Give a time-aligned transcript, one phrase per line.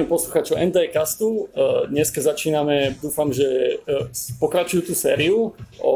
[0.00, 1.52] Zdravím posluchačov NT Castu.
[1.92, 3.76] Dneska začíname, dúfam, že
[4.40, 5.94] pokračujú tú sériu o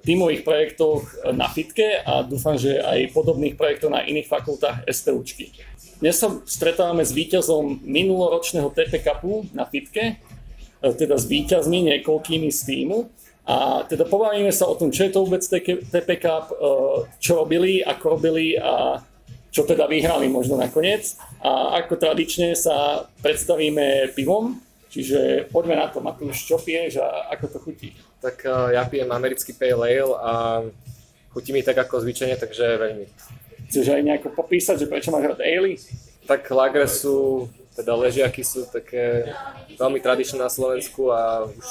[0.00, 1.04] tímových projektoch
[1.36, 5.52] na FITke a dúfam, že aj podobných projektov na iných fakultách STUčky.
[6.00, 10.24] Dnes sa stretávame s víťazom minuloročného TP Cupu na FITke,
[10.80, 13.12] teda s víťazmi niekoľkými z týmu.
[13.44, 16.48] A teda pobavíme sa o tom, čo je to vôbec TP Cup,
[17.20, 19.04] čo robili, ako robili a
[19.54, 21.14] čo teda vyhrali možno nakoniec.
[21.38, 24.58] A ako tradične sa predstavíme pivom,
[24.90, 26.02] čiže poďme na to.
[26.02, 27.94] Matúš, čo piješ a ako to chutí?
[28.18, 30.32] Tak uh, ja pijem americký pale ale a
[31.30, 33.06] chutí mi tak ako zvyčajne, takže veľmi.
[33.70, 35.78] Chceš aj nejako popísať, že prečo máš rád ale?
[36.26, 37.46] Tak lagre sú,
[37.78, 39.30] teda ležiaky sú také
[39.78, 41.66] veľmi tradičné na Slovensku a už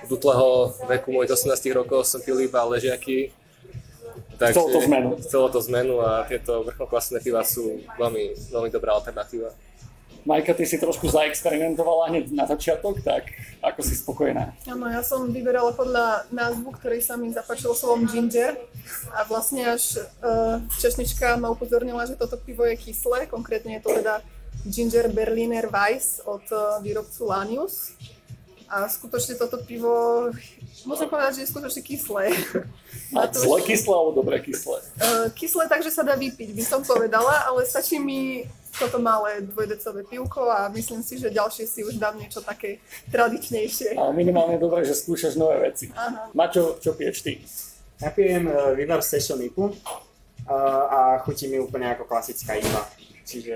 [0.00, 3.28] od útleho veku mojich 18 rokov som pil iba ležiaky
[4.40, 5.08] Takže, chcelo to zmenu.
[5.20, 9.52] Chcelo to zmenu a tieto vrchnokvasné piva sú veľmi, veľmi dobrá alternatíva.
[10.24, 13.32] Majka, ty si trošku zaexperimentovala hneď na začiatok, tak
[13.64, 14.52] ako si spokojná?
[14.68, 18.56] Áno, ja som vyberala podľa názvu, ktorý sa mi zapáčilo slovom ginger
[19.16, 23.90] a vlastne až uh, češnička ma upozornila, že toto pivo je kyslé, konkrétne je to
[23.96, 24.20] teda
[24.68, 27.96] Ginger Berliner Weiss od uh, výrobcu Lanius.
[28.68, 30.28] A skutočne toto pivo,
[30.86, 32.24] môžem povedať, že je skutočne kyslé.
[33.18, 34.78] A zle kyslé alebo dobre kyslé?
[35.02, 38.46] Uh, kyslé takže sa dá vypiť, by som povedala, ale stačí mi
[38.78, 42.78] toto malé dvojdecové pivko a myslím si, že ďalšie si už dám niečo také
[43.10, 43.98] tradičnejšie.
[43.98, 45.90] A minimálne dobré, že skúšaš nové veci.
[45.90, 46.30] Aha.
[46.30, 47.42] Mačo, čo piješ ty?
[47.98, 49.74] Ja pijem uh, Vivar Session IPu uh,
[50.86, 52.82] a chutí mi úplne ako klasická IPA.
[53.26, 53.54] Čiže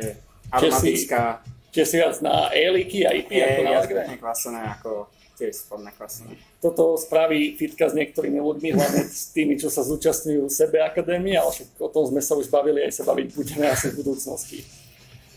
[0.50, 1.46] aromatická.
[1.70, 4.02] Čiže si viac na Eliky a IPy ako na Algre?
[4.18, 4.90] kvasené ako
[5.34, 6.38] tiež spodné kvasené.
[6.62, 11.50] Toto spraví fitka s niektorými ľuďmi, hlavne s tými, čo sa zúčastňujú sebe akadémie, ale
[11.50, 14.58] však o tom sme sa už bavili, aj sa baviť budeme asi v budúcnosti.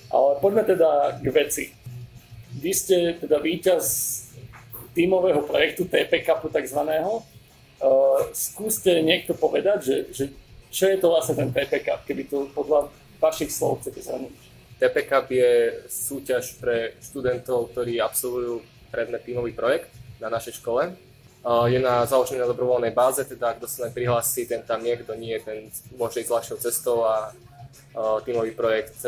[0.08, 1.64] Ale poďme teda k veci.
[2.58, 3.86] Vy ste teda víťaz
[4.96, 7.22] tímového projektu TP Cupu takzvaného.
[7.78, 10.24] Uh, skúste niekto povedať, že, že
[10.74, 12.90] čo je to vlastne ten TP Cup, keby to podľa
[13.22, 14.34] vašich slov chcete zhrnúť.
[14.78, 18.62] TP Cup je súťaž pre študentov, ktorí absolvujú
[18.92, 20.96] predmet tímový projekt na našej škole.
[21.48, 25.38] Je na založený na dobrovoľnej báze, teda kto sa prihlási, ten tam je, kto nie,
[25.40, 27.32] ten môže ísť ľahšou cestou a
[28.28, 29.08] tímový projekt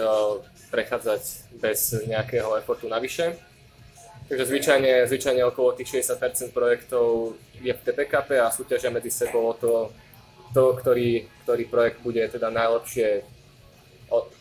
[0.72, 1.22] prechádzať
[1.60, 3.36] bez nejakého efortu navyše.
[4.30, 9.58] Takže zvyčajne, zvyčajne okolo tých 60% projektov je v TPKP a súťažia medzi sebou o
[9.58, 9.90] to,
[10.54, 13.26] to ktorý, ktorý projekt bude teda najlepšie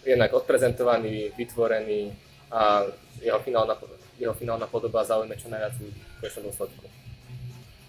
[0.04, 2.12] jednak odprezentovaný, vytvorený
[2.52, 2.84] a
[3.20, 3.80] jeho finálna,
[4.18, 6.84] jeho finálna podoba zaujme čo najviac ľudí v konečnom dôsledku.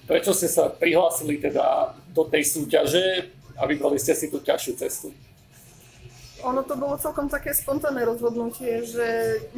[0.09, 5.09] Prečo ste sa prihlásili teda do tej súťaže a vybrali ste si tú ťažšiu cestu?
[6.40, 9.06] Ono to bolo celkom také spontánne rozhodnutie, že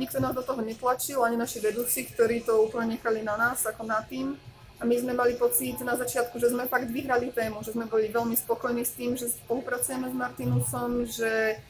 [0.01, 3.85] nikto nás do toho netlačil, ani naši vedúci, ktorí to úplne nechali na nás, ako
[3.85, 4.33] na tým.
[4.81, 8.09] A my sme mali pocit na začiatku, že sme fakt vyhrali tému, že sme boli
[8.09, 11.61] veľmi spokojní s tým, že spolupracujeme s Martinusom, že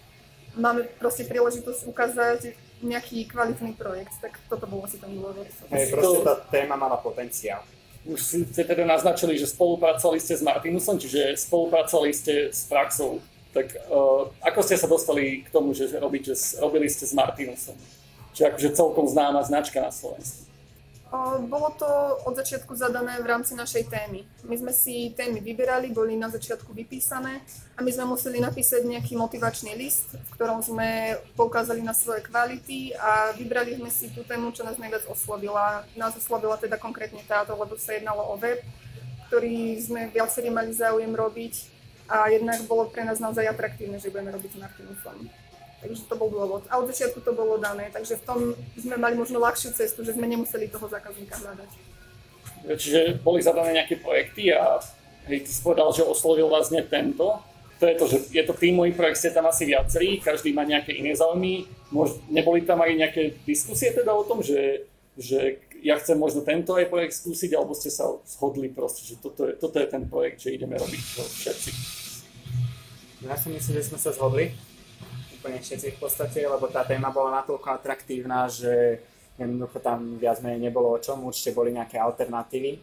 [0.56, 5.48] máme proste príležitosť ukázať nejaký kvalitný projekt, tak toto bol asi ten dôvod.
[5.72, 7.62] Hej, proste tá téma mala potenciál.
[8.02, 8.18] Už
[8.50, 13.22] ste teda naznačili, že spolupracovali ste s Martinusom, čiže spolupracovali ste s praxou.
[13.54, 17.78] Tak uh, ako ste sa dostali k tomu, že, robíte, robili ste s Martinusom?
[18.34, 20.51] Čiže akože celkom známa značka na Slovensku.
[21.52, 21.88] Bolo to
[22.24, 24.24] od začiatku zadané v rámci našej témy.
[24.48, 27.44] My sme si témy vyberali, boli na začiatku vypísané
[27.76, 32.96] a my sme museli napísať nejaký motivačný list, v ktorom sme poukázali na svoje kvality
[32.96, 35.84] a vybrali sme si tú tému, čo nás najviac oslovila.
[36.00, 38.64] Nás oslovila teda konkrétne táto, lebo sa jednalo o web,
[39.28, 41.68] ktorý sme viacerí mali záujem robiť
[42.08, 45.28] a jednak bolo pre nás naozaj atraktívne, že budeme robiť s Martinusom.
[45.82, 46.62] Takže to bol dôvod.
[46.70, 48.40] A od začiatku to bolo dané, takže v tom
[48.78, 51.70] sme mali možno ľahšiu cestu, že sme nemuseli toho zákazníka hľadať.
[52.78, 54.78] Čiže boli zadané nejaké projekty a
[55.26, 57.42] hej, ty si povedal, že oslovil vás nie tento.
[57.82, 60.94] To je to, že je to tímový projekt, ste tam asi viacerí, každý má nejaké
[60.94, 61.66] iné záujmy.
[61.90, 64.86] Mož, neboli tam aj nejaké diskusie teda o tom, že,
[65.18, 69.50] že ja chcem možno tento aj projekt skúsiť, alebo ste sa shodli proste, že toto
[69.50, 71.70] je, toto je ten projekt, že ideme robiť to všetci.
[73.26, 74.54] Ja si myslím, že sme sa zhodli
[75.42, 79.02] úplne všetci v podstate, lebo tá téma bola natoľko atraktívna, že
[79.42, 82.78] jednoducho tam viac menej nebolo o čom, určite boli nejaké alternatívy,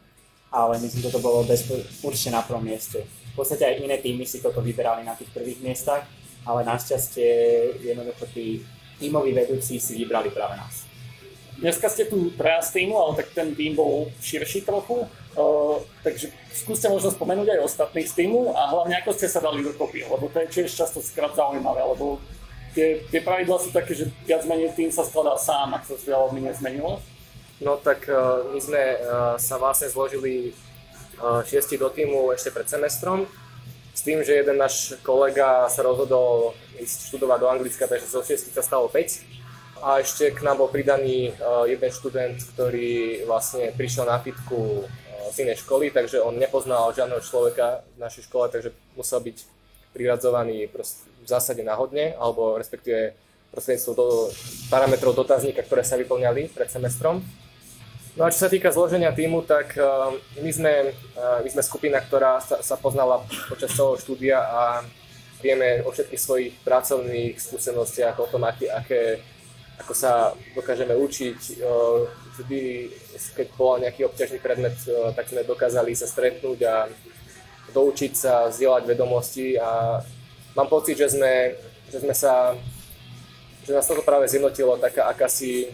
[0.50, 1.62] ale myslím, že to bolo bez,
[2.02, 3.06] určite na prvom mieste.
[3.06, 6.02] V podstate aj iné týmy si toto vyberali na tých prvých miestach,
[6.42, 7.30] ale našťastie
[7.78, 8.66] jednoducho tí
[8.98, 10.82] tímoví vedúci si vybrali práve nás.
[11.62, 16.30] Dneska ste tu traja z týmu, ale tak ten tým bol širší trochu, uh, takže
[16.54, 20.30] skúste možno spomenúť aj ostatných z týmu a hlavne ako ste sa dali dokopy, lebo
[20.30, 22.22] to je tiež často skrat zaujímavé, lebo
[22.78, 26.06] tie, tie pravidla sú také, že viac menej tým sa skladá sám, ak sa to
[26.06, 27.02] veľmi nezmenilo.
[27.58, 30.54] No tak uh, my sme uh, sa vlastne zložili
[31.18, 33.26] uh, šiesti do týmu ešte pred semestrom,
[33.90, 38.54] s tým, že jeden náš kolega sa rozhodol ísť študovať do Anglicka, takže zo šiestich
[38.54, 39.82] sa stalo 5.
[39.82, 44.86] A ešte k nám bol pridaný uh, jeden študent, ktorý vlastne prišiel na fitku uh,
[45.34, 49.57] z inej školy, takže on nepoznal žiadneho človeka v našej škole, takže musel byť
[49.98, 53.18] priradzovaný v zásade náhodne, alebo respektíve
[53.50, 54.06] prostredníctvom do
[54.70, 57.24] parametrov dotazníka, ktoré sa vyplňali pred semestrom.
[58.14, 60.10] No a čo sa týka zloženia týmu, tak uh,
[60.42, 64.82] my sme, uh, my sme skupina, ktorá sa, sa poznala počas celého štúdia a
[65.38, 69.22] vieme o všetkých svojich pracovných skúsenostiach, o tom, aké, aké,
[69.78, 71.62] ako sa dokážeme učiť.
[71.62, 72.90] Uh, vždy,
[73.38, 74.78] keď bol nejaký obťažný predmet,
[75.14, 76.74] tak sme dokázali sa stretnúť a
[77.74, 80.00] doučiť sa, zdieľať vedomosti a
[80.56, 81.54] mám pocit, že sme,
[81.88, 82.56] že sme sa
[83.68, 85.68] že nás toto práve zjednotilo taká akási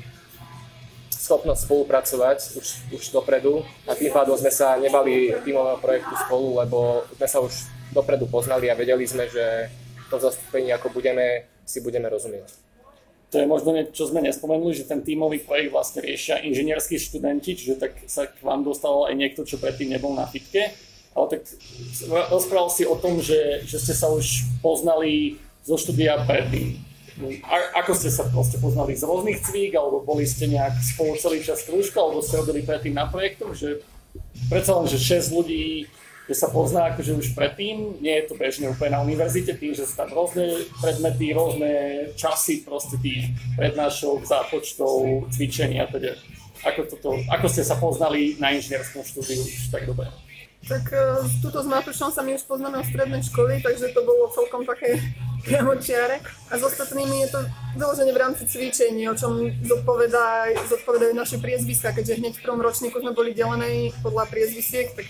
[1.15, 7.07] schopnosť spolupracovať už, už dopredu a tým pádom sme sa nebali tímového projektu spolu, lebo
[7.15, 7.55] sme sa už
[7.95, 9.71] dopredu poznali a vedeli sme, že
[10.11, 12.51] to zastúpení, ako budeme, si budeme rozumieť.
[13.31, 17.55] To je možno niečo, čo sme nespomenuli, že ten tímový projekt vlastne riešia inžinierskí študenti,
[17.55, 20.75] čiže tak sa k vám dostal aj niekto, čo predtým nebol na fitke.
[21.15, 21.41] Ale tak
[22.31, 26.83] rozprával si o tom, že, že ste sa už poznali zo štúdia predtým.
[27.47, 31.47] A, ako ste sa proste poznali z rôznych cvík, alebo boli ste nejak spolu celý
[31.47, 33.87] čas krúžka, alebo ste robili predtým na projektoch, že
[34.51, 35.87] predsa len, že 6 ľudí,
[36.27, 39.85] že sa pozná akože už predtým, nie je to bežne úplne na univerzite, tým, že
[39.85, 41.73] sú tam rôzne predmety, rôzne
[42.17, 46.17] časy proste tých prednášok, zápočtov, cvičení a teda.
[46.65, 50.09] Ako, toto, ako ste sa poznali na inžinierskom štúdiu už tak dobre?
[50.65, 54.33] Tak uh, tuto s Matúšom sa my už poznáme od strednej školy, takže to bolo
[54.33, 54.97] celkom také
[55.47, 56.25] priamočiare.
[56.49, 57.41] A s ostatnými je to
[57.77, 62.97] vyloženie v rámci cvičení, o čom zodpovedajú, zodpovedajú naše priezviska, keďže hneď v prvom ročníku
[62.97, 65.05] sme boli delení podľa priezvisiek, tak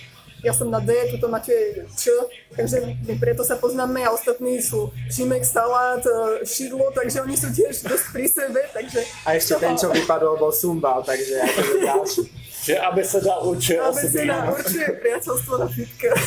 [0.44, 2.12] ja som na D, tuto máte Č,
[2.52, 7.48] takže my preto sa poznáme a ostatní sú Šimek, Salát, e, Šidlo, takže oni sú
[7.48, 9.00] tiež dosť pri sebe, takže...
[9.24, 12.22] A ešte ten, čo vypadol, bol Sumbal, takže akože ďalší.
[12.64, 14.24] Že ABCD určuje osoby.
[14.24, 16.10] ABCD určuje priateľstvo na fitka.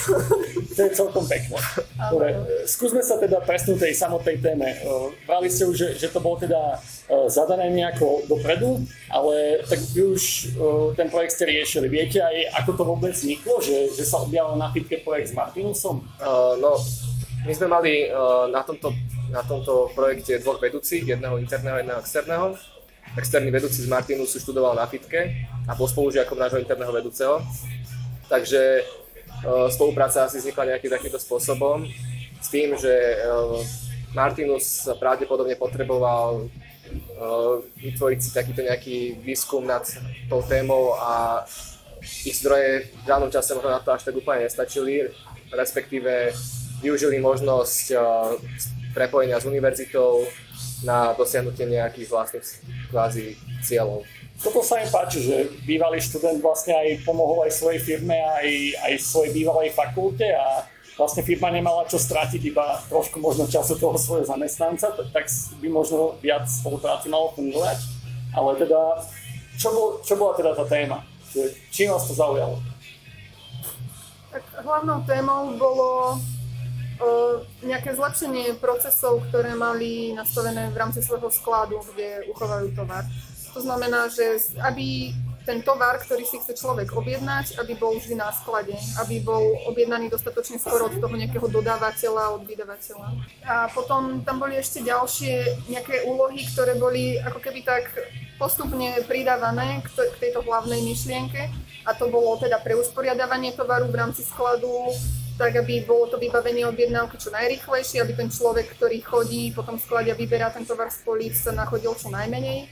[0.78, 1.58] To je celkom pekné.
[2.14, 2.38] Dobre,
[2.70, 4.78] skúsme sa teda presnúť tej samotnej téme.
[5.26, 6.78] Vrali ste už, že, že to bolo teda
[7.34, 10.54] zadané nejako dopredu, ale tak vy už
[10.94, 11.90] ten projekt ste riešili.
[11.90, 16.06] Viete aj, ako to vôbec vzniklo, že, že sa objavil na fitke projekt s Martinusom?
[16.22, 16.78] Uh, no,
[17.42, 18.94] my sme mali uh, na, tomto,
[19.34, 22.48] na tomto projekte dvoch vedúcich, jedného interného a jedného externého
[23.16, 27.40] externý vedúci z Martinusu študoval na fitke a bol spolužiakom nášho interného vedúceho.
[28.28, 28.84] Takže
[29.46, 31.88] uh, spolupráca asi vznikla nejakým takýmto spôsobom
[32.42, 32.92] s tým, že
[33.24, 33.64] uh,
[34.12, 39.88] Martinus pravdepodobne potreboval uh, vytvoriť si takýto nejaký výskum nad
[40.28, 41.46] tou témou a
[42.28, 45.12] ich zdroje v danom čase možno na to až tak úplne nestačili,
[45.52, 46.32] respektíve
[46.80, 47.98] využili možnosť
[48.94, 50.26] prepojenia s univerzitou,
[50.86, 52.48] na dosiahnutie nejakých vlastných
[52.94, 53.34] kvázi
[53.66, 54.06] cieľov.
[54.38, 58.48] Toto sa mi páči, že bývalý študent vlastne aj pomohol aj svojej firme, aj,
[58.86, 60.62] aj svojej bývalej fakulte a
[60.94, 65.26] vlastne firma nemala čo stratiť, iba trošku možno času toho svojho zamestnanca, tak
[65.58, 67.82] by možno viac spolupráci malo fungovať.
[68.38, 69.02] Ale teda,
[69.58, 71.02] čo, bol, čo bola teda tá téma?
[71.74, 72.62] Čím vás to zaujalo?
[74.30, 76.22] Tak hlavnou témou bolo
[77.62, 83.06] nejaké zlepšenie procesov, ktoré mali nastavené v rámci svojho skladu, kde uchovajú tovar.
[83.54, 85.14] To znamená, že aby
[85.48, 90.12] ten tovar, ktorý si chce človek objednať, aby bol vždy na sklade, aby bol objednaný
[90.12, 93.08] dostatočne skoro od toho nejakého dodávateľa, od vydavateľa.
[93.48, 97.88] A potom tam boli ešte ďalšie nejaké úlohy, ktoré boli ako keby tak
[98.36, 101.50] postupne pridávané k tejto hlavnej myšlienke
[101.88, 104.92] a to bolo teda pre usporiadavanie tovaru v rámci skladu,
[105.38, 109.78] tak aby bolo to vybavenie objednávky čo najrychlejšie, aby ten človek, ktorý chodí po tom
[109.78, 112.66] a vyberá ten tovar z políc, sa nachodil čo najmenej.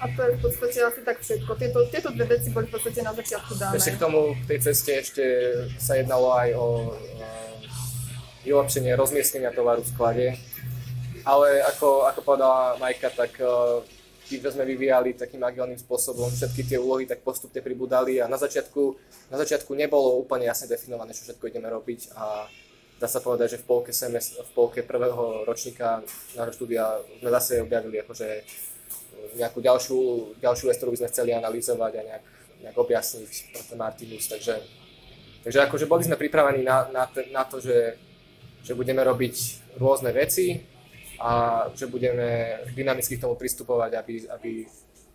[0.00, 1.52] A to je v podstate asi tak všetko.
[1.60, 3.76] Tieto, tieto dve veci boli v podstate na začiatku dané.
[3.76, 5.24] Ešte k tomu, v tej ceste ešte
[5.76, 6.66] sa jednalo aj o
[8.48, 10.26] vylepšenie rozmiestnenia tovaru v sklade.
[11.28, 13.36] Ale ako, ako povedala Majka, tak
[14.38, 18.94] že sme vyvíjali takým agilným spôsobom, všetky tie úlohy tak postupne pribudali a na začiatku,
[19.34, 22.46] na začiatku nebolo úplne jasne definované, čo všetko ideme robiť a
[23.00, 26.04] dá sa povedať, že v polke, semest- v polke prvého ročníka
[26.36, 28.28] nášho štúdia sme zase objavili akože
[29.40, 29.98] nejakú ďalšiu,
[30.38, 32.24] ďalšiu vec, ktorú by sme chceli analyzovať a nejak,
[32.66, 34.28] nejak objasniť pre ten Martinus.
[34.28, 34.54] Takže,
[35.48, 37.96] takže akože boli sme pripravení na, na, na to, že,
[38.64, 39.36] že budeme robiť
[39.80, 40.60] rôzne veci,
[41.20, 41.30] a
[41.76, 44.52] že budeme dynamicky k tomu pristupovať, aby, aby,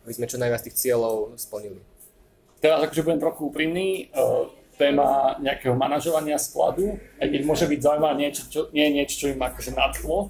[0.05, 1.81] aby sme čo najviac tých cieľov splnili.
[2.61, 4.45] Teraz akože budem trochu úprimný, uh,
[4.77, 9.39] téma nejakého manažovania skladu, aj keď môže byť zaujímavé niečo, čo, nie niečo, čo im
[9.39, 10.29] akože nadchlo.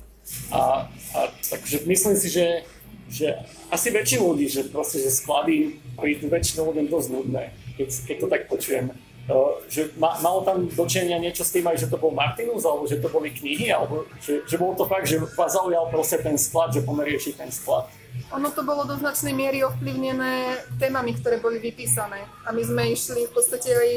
[0.54, 2.66] A, a takže myslím si, že,
[3.10, 3.28] že
[3.70, 7.44] asi väčšinu ľudí, že proste, že sklady prídu väčšinou ľuďom dosť nudné,
[7.78, 8.86] keď, keď to tak počujem.
[9.26, 12.86] Uh, že ma, malo tam dočenia niečo s tým aj, že to bol Martinus, alebo
[12.86, 16.38] že to boli knihy, alebo že, že bolo to fakt, že vás zaujal proste ten
[16.38, 17.90] sklad, že pomerieš ten sklad.
[18.32, 22.22] Ono to bolo do značnej miery ovplyvnené témami, ktoré boli vypísané.
[22.46, 23.90] A my sme išli v podstate aj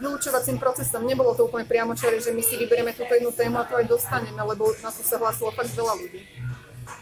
[0.00, 1.02] vylúčovacím procesom.
[1.02, 4.38] Nebolo to úplne priamočare, že my si vyberieme túto jednu tému a to aj dostaneme,
[4.38, 6.22] lebo na to sa hlásilo fakt veľa ľudí.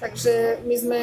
[0.01, 1.01] Takže my sme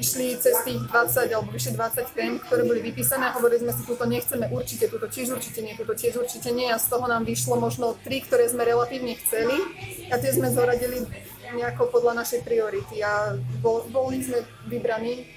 [0.00, 3.82] išli cez tých 20 alebo vyše 20 tém, ktoré boli vypísané a hovorili sme si,
[3.84, 7.28] túto nechceme určite, túto tiež určite nie, túto tiež určite nie a z toho nám
[7.28, 9.56] vyšlo možno tri, ktoré sme relatívne chceli
[10.08, 11.04] a tie sme zoradili
[11.52, 14.40] nejako podľa našej priority a bol, boli sme
[14.72, 15.28] vybraní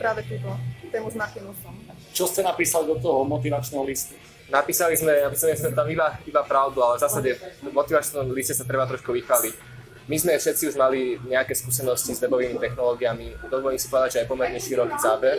[0.00, 0.48] práve túto
[0.88, 1.76] tému s Martinusom.
[2.16, 4.16] Čo ste napísali do toho motivačného listu?
[4.48, 7.30] Napísali sme, napísali sme tam iba, iba pravdu, ale v zásade
[7.60, 9.71] v motivačnom liste sa treba trošku vychváliť
[10.10, 14.30] my sme všetci už mali nejaké skúsenosti s webovými technológiami, dovolím si povedať, že aj
[14.30, 15.38] pomerne široký záber.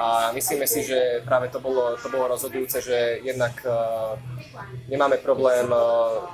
[0.00, 4.16] A myslíme si, že práve to bolo, to bolo rozhodujúce, že jednak uh,
[4.88, 6.24] nemáme problém uh,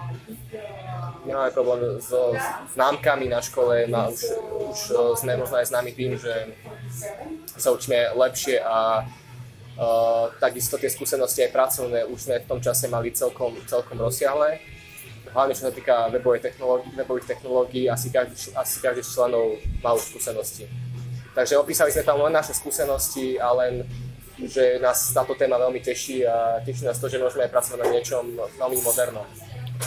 [1.26, 2.30] nemáme problém so
[2.78, 4.22] známkami na škole, ma, už,
[4.70, 6.54] už uh, sme možno aj známi tým, že
[7.58, 12.86] sa učíme lepšie a uh, takisto tie skúsenosti aj pracovné už sme v tom čase
[12.86, 14.75] mali celkom, celkom rozsiahle
[15.36, 19.92] hlavne čo sa týka webovej technológi- webových technológií, asi každý, asi každý z členov má
[19.92, 20.64] už skúsenosti.
[21.36, 23.84] Takže opísali sme tam len naše skúsenosti a len,
[24.40, 27.88] že nás táto téma veľmi teší a teší nás to, že môžeme aj pracovať na
[27.92, 28.24] niečom
[28.56, 29.28] veľmi modernom.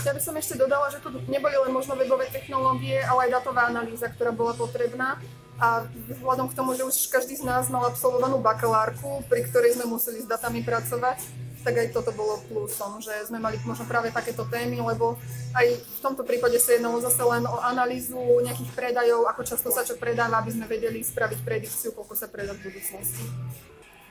[0.05, 3.73] Ja by som ešte dodala, že tu neboli len možno webové technológie, ale aj datová
[3.73, 5.17] analýza, ktorá bola potrebná.
[5.59, 9.91] A vzhľadom k tomu, že už každý z nás mal absolvovanú bakalárku, pri ktorej sme
[9.91, 11.19] museli s datami pracovať,
[11.63, 15.19] tak aj toto bolo plusom, že sme mali možno práve takéto témy, lebo
[15.51, 19.83] aj v tomto prípade sa jednalo zase len o analýzu nejakých predajov, ako často sa
[19.83, 23.23] čo predáva, aby sme vedeli spraviť predikciu, koľko sa predá v budúcnosti.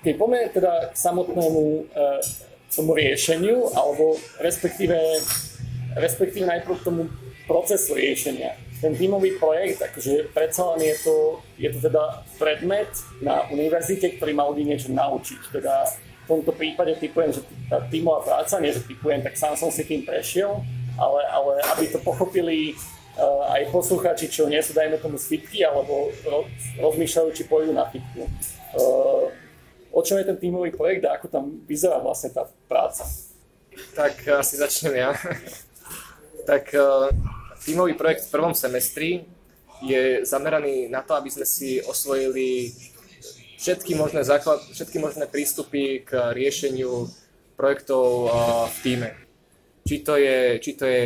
[0.04, 1.82] Keď poďme teda k samotnému e,
[2.68, 4.94] tomu riešeniu, alebo respektíve,
[5.96, 7.08] respektíve najprv k tomu
[7.48, 8.67] procesu riešenia.
[8.78, 11.16] Ten tímový projekt, akože predsa len je to,
[11.58, 15.50] je to teda predmet na univerzite, ktorý má ľudí niečo naučiť.
[15.50, 15.88] Teda
[16.28, 17.40] tomto prípade typujem, že
[17.72, 20.60] tá tímová práca, nie že typujem, tak sám som si tým prešiel,
[21.00, 22.76] ale, ale aby to pochopili
[23.16, 26.44] uh, aj poslucháči, čo nie sú, dajme tomu, z fitky, alebo ro,
[26.84, 28.28] rozmýšľajú, či pôjdu na fitku.
[28.76, 29.32] Uh,
[29.88, 33.08] o čom je ten tímový projekt a ako tam vyzerá vlastne tá práca?
[33.96, 35.10] Tak asi začnem ja.
[36.50, 37.08] tak uh,
[37.68, 39.28] tímový projekt v prvom semestri
[39.84, 42.72] je zameraný na to, aby sme si osvojili
[43.60, 47.12] všetky možné, základ, všetky možné prístupy k riešeniu
[47.60, 48.32] projektov
[48.72, 49.10] v týme.
[49.84, 51.04] Či to je, či to je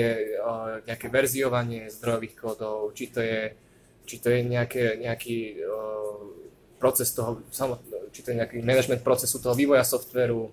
[0.87, 3.55] nejaké verziovanie zdrojových kódov, či to je,
[4.07, 5.63] či to je nejaké, nejaký
[6.79, 7.43] proces toho,
[8.15, 10.51] či to je nejaký management procesu toho vývoja softveru,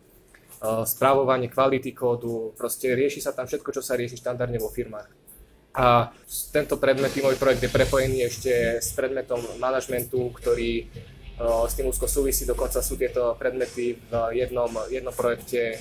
[0.85, 5.28] správovanie kvality kódu, proste rieši sa tam všetko, čo sa rieši štandardne vo firmách.
[5.73, 6.09] A
[6.49, 10.89] tento predmet, tímový projekt je prepojený ešte s predmetom manažmentu, ktorý
[11.39, 15.79] s tým úzko súvisí, dokonca sú tieto predmety v jednom, jednom projekte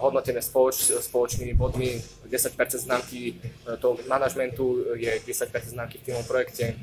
[0.00, 2.00] hodnotené spoloč, spoločnými bodmi.
[2.32, 6.80] 10% známky e, toho manažmentu je 10% známky v týmom projekte.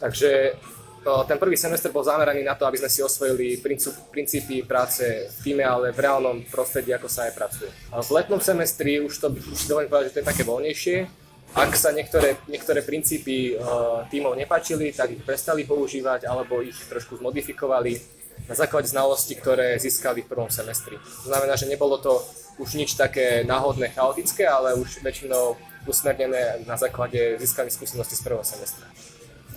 [0.00, 0.56] Takže
[1.00, 3.60] ten prvý semestr bol zameraný na to, aby sme si osvojili
[4.12, 5.02] princípy práce
[5.32, 7.70] v týme, ale v reálnom prostredí, ako sa aj pracuje.
[7.88, 10.96] V letnom semestri už to, už dovolím povedať, že to je také voľnejšie,
[11.50, 13.58] ak sa niektoré, niektoré princípy
[14.06, 17.98] tímov nepačili, tak ich prestali používať alebo ich trošku zmodifikovali
[18.46, 20.94] na základe znalostí, ktoré získali v prvom semestri.
[20.96, 22.22] To znamená, že nebolo to
[22.62, 25.58] už nič také náhodné, chaotické, ale už väčšinou
[25.90, 28.86] usmernené na základe získaných skúseností z prvého semestra.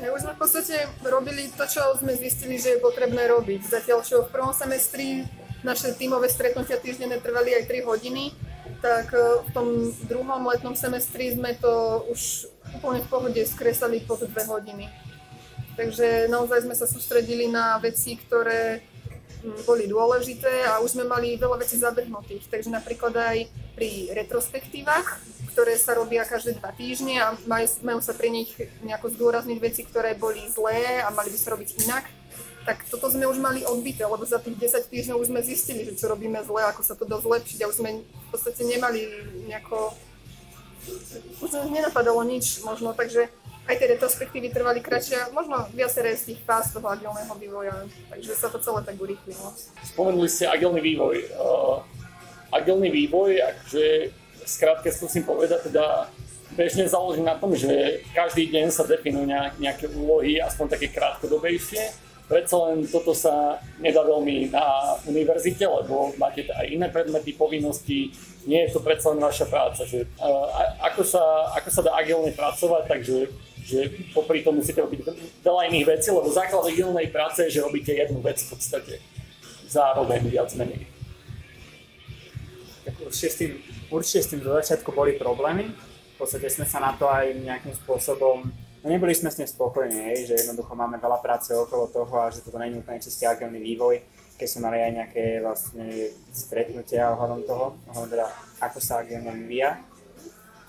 [0.02, 3.62] Ja už sme v podstate robili to, čo sme zistili, že je potrebné robiť.
[3.70, 5.28] Zatiaľ, čo v prvom semestri
[5.62, 8.34] naše tímové stretnutia týždenne trvali aj 3 hodiny,
[8.84, 9.68] tak e, v tom
[10.12, 14.92] druhom letnom semestri sme to už úplne v pohode skresali pod dve hodiny.
[15.80, 18.84] Takže naozaj sme sa sústredili na veci, ktoré
[19.68, 22.48] boli dôležité a už sme mali veľa vecí zabehnutých.
[22.48, 23.38] Takže napríklad aj
[23.76, 25.20] pri retrospektívach,
[25.54, 28.50] ktoré sa robia každé dva týždne a majú, majú sa pri nich
[28.82, 32.06] nejako zdôrazniť veci, ktoré boli zlé a mali by sa robiť inak,
[32.64, 36.00] tak toto sme už mali odbité, lebo za tých 10 týždňov už sme zistili, že
[36.00, 39.04] čo robíme zle, ako sa to dá zlepšiť a už sme v podstate nemali
[39.52, 39.92] nejako,
[41.44, 43.28] už nenapadalo nič možno, takže
[43.64, 47.76] aj tie retrospektívy trvali kratšie, možno viaceré z tých fáz toho agilného vývoja,
[48.12, 49.56] takže sa to celé tak urýchlilo.
[49.88, 51.16] Spomenuli ste agilný vývoj.
[51.40, 51.80] Uh,
[52.52, 54.12] agilný vývoj, akže
[54.44, 56.12] skrátke skúsim povedať, teda
[56.60, 59.26] bežne založí na tom, že každý deň sa definujú
[59.58, 62.04] nejaké úlohy, aspoň také krátkodobejšie.
[62.24, 68.60] Predsa len toto sa nedá veľmi na univerzite, lebo máte aj iné predmety, povinnosti, nie
[68.68, 69.88] je to predsa len vaša práca.
[69.88, 70.48] Že, uh,
[70.84, 71.24] ako, sa,
[71.56, 73.18] ako sa dá agilne pracovať, takže
[73.64, 75.08] že popri tom musíte robiť
[75.40, 78.94] veľa iných vecí, lebo základ agilnej práce je, že robíte jednu vec v podstate
[79.72, 80.86] zároveň viac menej.
[82.84, 83.52] Tak určite s tým,
[83.88, 85.72] určite s tým do začiatku boli problémy.
[86.14, 88.52] V podstate sme sa na to aj nejakým spôsobom
[88.84, 92.44] No neboli sme s tým spokojní, že jednoducho máme veľa práce okolo toho a že
[92.44, 94.04] toto není úplne čistý agilný vývoj,
[94.36, 98.28] keď sme mali aj nejaké vlastne stretnutia ohľadom toho, ohľadom teda
[98.60, 99.80] ako sa agilne vyvíja.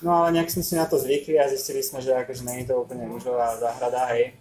[0.05, 2.69] No ale nejak sme si na to zvykli a zistili sme, že akože nie je
[2.69, 4.37] to úplne rúžová záhrada, hej.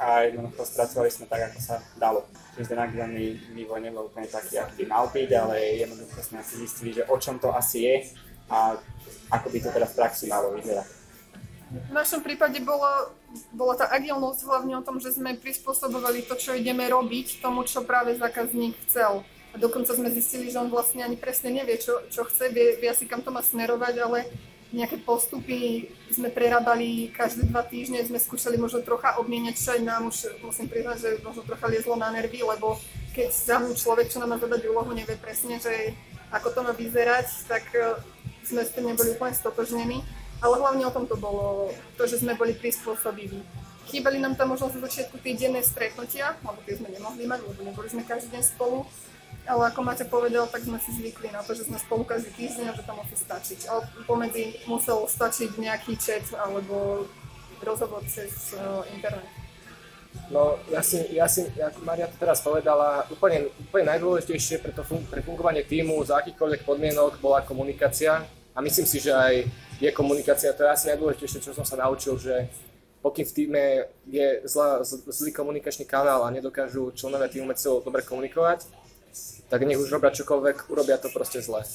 [0.00, 2.24] A jednoducho spracovali sme tak, ako sa dalo.
[2.56, 6.64] Čiže ten agilný vývoj nebol úplne taký, aký by mal byť, ale jednoducho sme si
[6.64, 7.96] zistili, že o čom to asi je
[8.48, 8.80] a
[9.28, 10.88] ako by to teda v praxi malo vyzerať.
[11.70, 13.14] V našom prípade bolo,
[13.54, 17.84] bola tá agilnosť hlavne o tom, že sme prispôsobovali to, čo ideme robiť, tomu, čo
[17.84, 19.22] práve zákazník chcel.
[19.52, 22.88] A dokonca sme zistili, že on vlastne ani presne nevie, čo, čo chce, vie, vie
[22.90, 24.18] asi kam to má smerovať, ale
[24.70, 30.02] nejaké postupy sme prerábali každé dva týždne, sme skúšali možno trocha obmieniať, čo aj nám
[30.10, 32.78] už musím priznať, že možno trocha liezlo na nervy, lebo
[33.10, 35.94] keď sám človek, čo nám má zadať úlohu, nevie presne, že
[36.30, 37.98] ako to má vyzerať, tak eh,
[38.46, 40.06] sme s tým neboli úplne stotožnení
[40.40, 41.68] ale hlavne o tom to bolo,
[42.00, 43.44] to, že sme boli prispôsobiví.
[43.92, 47.60] Chýbali nám tam možno za začiatku tie denné stretnutia, lebo tie sme nemohli mať, lebo
[47.60, 48.88] neboli sme každý deň spolu.
[49.48, 52.70] Ale ako Maťa povedal, tak sme si zvykli na to, že sme spolu každý týždeň
[52.70, 53.60] a že to musí stačiť.
[53.66, 57.06] Ale pomedzi musel stačiť nejaký chat alebo
[57.64, 59.26] rozhovor cez uh, internet.
[60.30, 64.82] No, ja si, ja si, ako Maria to teraz povedala, úplne, úplne najdôležitejšie pre, to
[64.82, 68.22] fun- pre fungovanie týmu za akýchkoľvek podmienok bola komunikácia.
[68.54, 69.46] A myslím si, že aj
[69.78, 70.54] je komunikácia.
[70.54, 72.50] To je asi najdôležitejšie, čo som sa naučil, že
[73.00, 73.64] pokým v týme
[74.06, 78.68] je zlá, zlý komunikačný kanál a nedokážu členovia týmu medzi dobre komunikovať,
[79.50, 81.66] tak nech už robia čokoľvek, urobia to proste zle.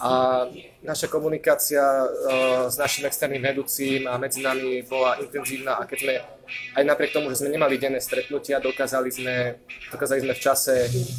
[0.00, 0.42] A
[0.80, 6.14] naša komunikácia uh, s našim externým vedúcim a medzi nami bola intenzívna a keď sme,
[6.80, 9.60] aj napriek tomu, že sme nemali denné stretnutia, dokázali sme,
[9.92, 10.74] dokázali sme v čase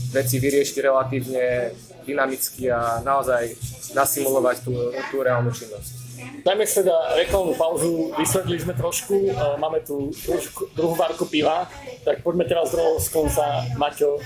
[0.10, 1.70] veci vyriešiť relatívne
[2.02, 3.54] dynamicky a naozaj
[3.94, 4.74] nasimulovať tú,
[5.14, 6.10] tú reálnu činnosť.
[6.20, 10.12] Dajme si teda reklamnú pauzu, vysvetlili sme trošku, máme tu
[10.76, 11.70] druhú várku piva,
[12.04, 13.38] tak poďme teraz z z.
[13.80, 14.20] Maťo,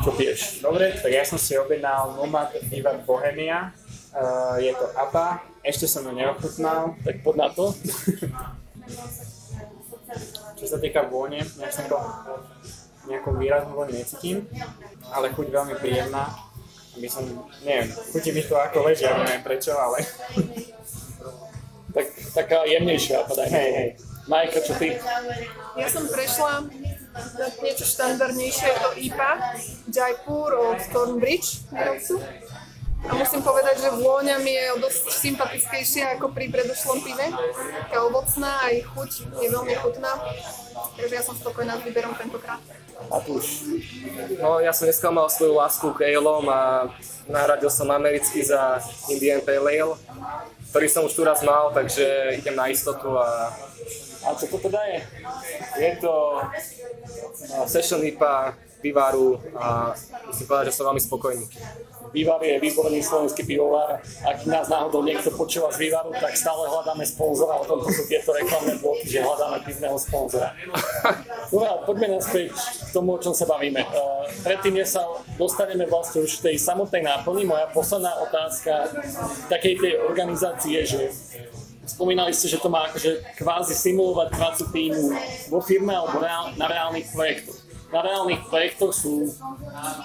[0.00, 0.40] čo piješ?
[0.64, 3.72] Dobre, tak ja som si objednal Nomad Diva Bohemia.
[4.10, 6.96] Uh, je to ABBA, ešte som ho neochutnal.
[7.04, 7.70] Tak poď na to.
[10.58, 11.96] Čo sa týka vône, nejak som to
[13.08, 14.44] nejakú výraznú vôňu necítim,
[15.08, 16.26] ale chuť veľmi príjemná.
[16.98, 17.22] Aby som,
[17.62, 20.02] neviem, chutí mi to ako ležia, neviem prečo, ale...
[21.94, 23.46] tak, taká jemnejšia, podaj.
[23.46, 23.88] Hej, hej.
[24.26, 24.98] Majka, čo ty?
[25.78, 26.66] Ja som prešla
[27.62, 29.30] niečo štandardnejšie, je to IPA
[29.90, 32.22] Jaipur od Thornbridge výrobcu.
[33.00, 37.32] A musím povedať, že vôňa mi je dosť sympatickejšia ako pri predošlom pive.
[37.88, 40.20] Taká ovocná, aj chuť je veľmi chutná.
[41.00, 42.60] Takže ja som spokojná s výberom tentokrát.
[43.24, 43.64] Už.
[44.36, 46.92] No, ja som dneska mal svoju lásku k aleom a
[47.24, 49.96] nahradil som americký za Indian Pale Ale,
[50.68, 53.56] ktorý som už tu raz mal, takže idem na istotu a...
[54.20, 54.98] A čo to teda je?
[55.80, 56.14] Je to
[57.64, 59.92] session IPA pivaru a
[60.28, 61.44] musím povedať, že som veľmi spokojný.
[62.10, 64.02] Vývar je výborný slovenský pivovar.
[64.26, 67.54] Ak nás náhodou niekto počúva z Vývaru, tak stále hľadáme sponzora.
[67.54, 70.50] O tomto sú tieto reklamné bloky, že hľadáme pivného sponzora.
[71.54, 73.86] Dobre, poďme naspäť k tomu, o čom sa bavíme.
[73.86, 75.06] Uh, predtým, než sa
[75.38, 78.90] dostaneme vlastne už tej samotnej náplni, moja posledná otázka
[79.46, 81.14] takej tej organizácie, že
[81.90, 85.02] spomínali ste, že to má akože kvázi simulovať prácu týmu
[85.50, 89.26] vo firme alebo reál, na reálnych projektoch na reálnych projektoch sú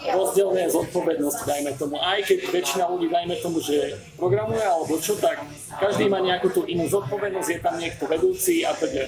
[0.09, 2.01] rozdielne zodpovednosti, dajme tomu.
[2.01, 5.45] Aj keď väčšina ľudí, dajme tomu, že programuje alebo čo, tak
[5.77, 9.05] každý má nejakú tú inú zodpovednosť, je tam niekto vedúci a teda.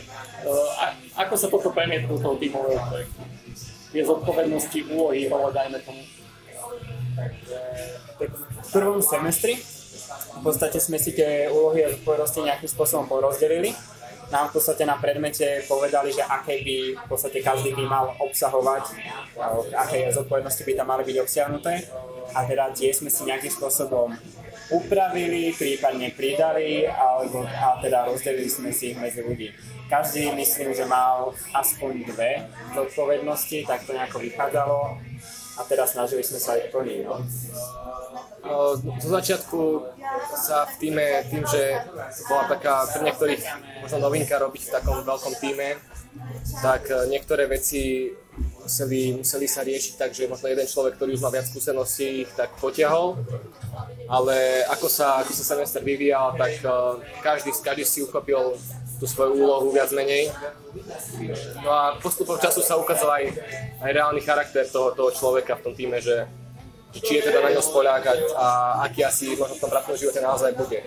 [1.17, 3.21] Ako sa toto premietne do toho týmového projektu?
[3.97, 6.03] Je zodpovednosti, úlohy, role, dajme tomu.
[7.17, 9.57] Tak v prvom semestri
[10.39, 13.73] v podstate sme si tie úlohy a zodpovednosti nejakým spôsobom porozdelili
[14.27, 18.91] nám v podstate na predmete povedali, že aké by v podstate každý by mal obsahovať,
[19.71, 21.73] aké zodpovednosti by tam mali byť obsiahnuté.
[22.35, 24.11] A teda tie sme si nejakým spôsobom
[24.67, 29.55] upravili, prípadne pridali, alebo a teda rozdelili sme si ich medzi ľudí.
[29.87, 32.43] Každý myslím, že mal aspoň dve
[32.75, 34.99] zodpovednosti, tak to nejako vychádzalo
[35.57, 37.01] a teraz snažili sme sa ich plniť.
[37.03, 37.17] No.
[39.01, 39.61] Zo začiatku
[40.37, 41.81] sa v týme, tým, že
[42.29, 43.43] bola taká pre niektorých
[43.83, 45.75] možno novinka robiť v takom veľkom týme,
[46.61, 48.13] tak niektoré veci
[48.67, 52.31] museli, museli sa riešiť tak, že možno jeden človek, ktorý už má viac skúseností, ich
[52.35, 53.15] tak potiahol.
[54.11, 58.55] Ale ako sa, ako sa semester vyvíjal, tak uh, každý, každý si uchopil
[58.97, 60.33] tú svoju úlohu viac menej.
[61.61, 63.25] No a postupom času sa ukázal aj,
[63.81, 66.25] aj reálny charakter toho, toho človeka v tom týme, že,
[66.93, 68.47] že či je teda na ňo spoľák a, a
[68.89, 70.81] aký asi možno v tom pracovnom živote naozaj bude.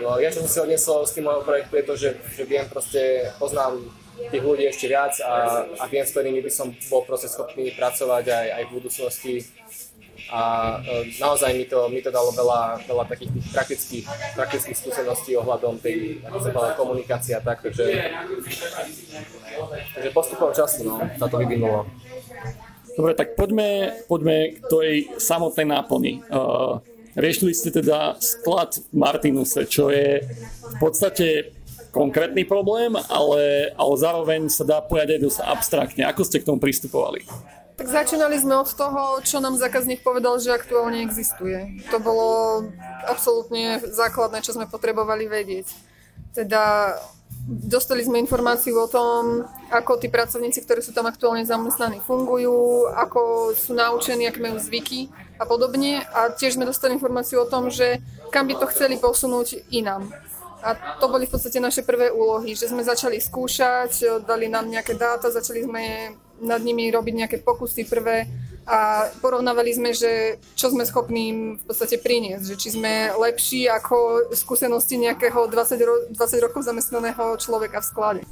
[0.00, 2.64] No, ja čo som si odnesol z tým môjho projektu je to, že, že viem
[2.72, 3.84] proste, poznám
[4.28, 8.24] tých ľudí ešte viac a, a viem, s ktorými by som bol proste schopný pracovať
[8.28, 9.34] aj, aj v budúcnosti.
[10.30, 10.42] A
[10.78, 14.04] e, naozaj mi to, mi to dalo veľa, veľa takých tých praktických,
[14.38, 17.86] praktických skúseností ohľadom tej ako sa povedal, komunikácie a tak, takže,
[19.94, 21.90] takže postupom času no, sa to vyvinulo.
[22.94, 26.22] Dobre, tak poďme, poďme k tej samotnej náplni.
[26.30, 26.82] Uh,
[27.14, 31.54] riešili ste teda sklad v Martinuse, čo je v podstate
[31.90, 36.02] konkrétny problém, ale, ale zároveň sa dá povedať aj dosť abstraktne.
[36.06, 37.26] Ako ste k tomu pristupovali?
[37.80, 41.80] Tak začínali sme od toho, čo nám zákazník povedal, že aktuálne existuje.
[41.88, 42.68] To bolo
[43.08, 45.64] absolútne základné, čo sme potrebovali vedieť.
[46.36, 46.92] Teda
[47.48, 53.56] dostali sme informáciu o tom, ako tí pracovníci, ktorí sú tam aktuálne zamestnaní, fungujú, ako
[53.56, 55.08] sú naučení, aké majú zvyky
[55.40, 56.04] a podobne.
[56.12, 57.96] A tiež sme dostali informáciu o tom, že
[58.28, 60.12] kam by to chceli posunúť inám.
[60.60, 64.92] A to boli v podstate naše prvé úlohy, že sme začali skúšať, dali nám nejaké
[64.92, 65.82] dáta, začali sme
[66.40, 68.28] nad nimi robiť nejaké pokusy prvé
[68.68, 74.30] a porovnávali sme, že čo sme schopní v podstate priniesť, že či sme lepší ako
[74.36, 78.22] skúsenosti nejakého 20, ro- 20 rokov zamestnaného človeka v sklade.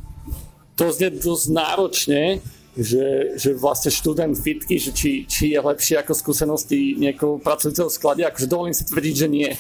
[0.79, 2.39] To znie dosť náročne,
[2.79, 7.97] že, že vlastne študent fitky, že či, či je lepší ako skúsenosti niekoho pracujúceho v
[7.99, 9.51] sklade, akože dovolím si tvrdiť, že nie.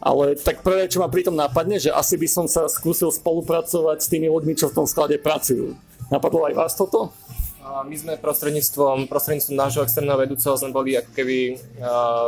[0.00, 4.08] Ale tak prvé, čo ma pritom napadne, že asi by som sa skúsil spolupracovať s
[4.08, 5.74] tými ľuďmi, čo v tom sklade pracujú.
[6.08, 7.10] Napadlo aj vás toto?
[7.60, 11.38] My sme prostredníctvom, prostredníctvom nášho externého vedúceho sme boli ako keby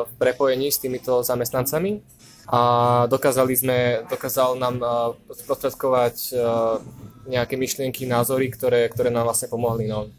[0.04, 2.04] v prepojení s týmito zamestnancami
[2.52, 2.60] a
[3.08, 3.78] dokázali sme,
[4.12, 4.76] dokázal nám
[5.32, 6.36] sprostredkovať
[7.24, 9.88] nejaké myšlienky, názory, ktoré, ktoré nám vlastne pomohli.
[9.88, 10.12] No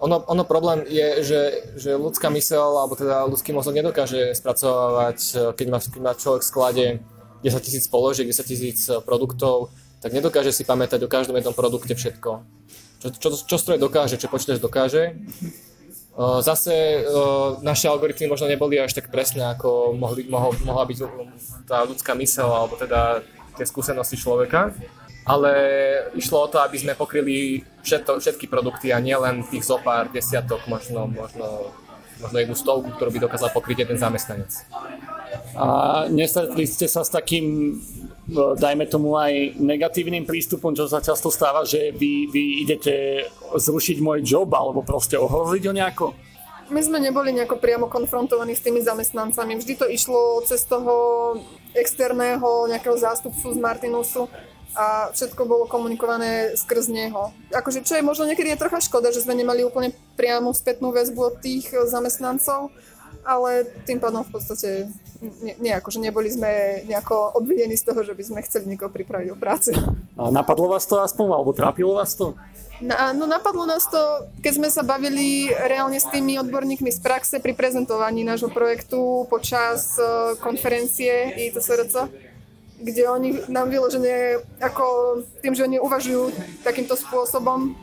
[0.00, 1.40] ono, ono problém je, že,
[1.76, 6.48] že ľudská mysel, alebo teda ľudský mozog nedokáže spracovávať, keď má, keď má človek v
[6.48, 6.86] sklade
[7.44, 9.68] 10 tisíc položiek, 10 tisíc produktov,
[10.00, 12.40] tak nedokáže si pamätať o každom jednom produkte všetko.
[13.00, 15.16] Čo, čo, čo stroj dokáže, čo počítač dokáže.
[16.20, 17.06] Zase
[17.64, 20.98] naše algoritmy možno neboli až tak presné, ako mohli, mohol, mohla byť
[21.64, 23.24] tá ľudská mysel, alebo teda
[23.56, 24.76] tie skúsenosti človeka
[25.30, 25.52] ale
[26.16, 30.64] išlo o to, aby sme pokryli všetko, všetky produkty a nielen tých zo pár desiatok,
[30.66, 31.70] možno, možno,
[32.18, 34.50] možno jednu stovku, ktorú by dokázal pokryť jeden zamestnanec.
[35.54, 35.66] A
[36.08, 37.78] nestretli ste sa s takým,
[38.56, 44.22] dajme tomu aj negatívnym prístupom, čo sa často stáva, že vy, vy idete zrušiť môj
[44.22, 46.06] job alebo proste ohroziť ho nejako?
[46.70, 49.58] My sme neboli nejako priamo konfrontovaní s tými zamestnancami.
[49.58, 51.34] Vždy to išlo cez toho
[51.74, 54.30] externého nejakého zástupcu z Martinusu,
[54.70, 57.34] a všetko bolo komunikované skrz neho.
[57.50, 61.20] Akože čo je možno niekedy je trocha škoda, že sme nemali úplne priamu spätnú väzbu
[61.26, 62.70] od tých zamestnancov,
[63.24, 64.68] ale tým pádom v podstate
[65.20, 69.28] nie, nie akože neboli sme nejako obvinení z toho, že by sme chceli niekoho pripraviť
[69.32, 69.76] o prácu.
[70.16, 72.36] A napadlo vás to aspoň, alebo trápilo vás to?
[72.80, 74.00] Na, no napadlo nás to,
[74.40, 80.00] keď sme sa bavili reálne s tými odborníkmi z praxe pri prezentovaní nášho projektu počas
[80.00, 82.08] uh, konferencie ITSRC
[82.80, 86.32] kde oni nám vyložené ako tým, že oni uvažujú
[86.64, 87.76] takýmto spôsobom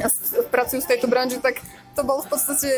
[0.00, 0.08] a
[0.48, 1.60] pracujú v tejto branži, tak
[1.98, 2.70] to bolo v podstate,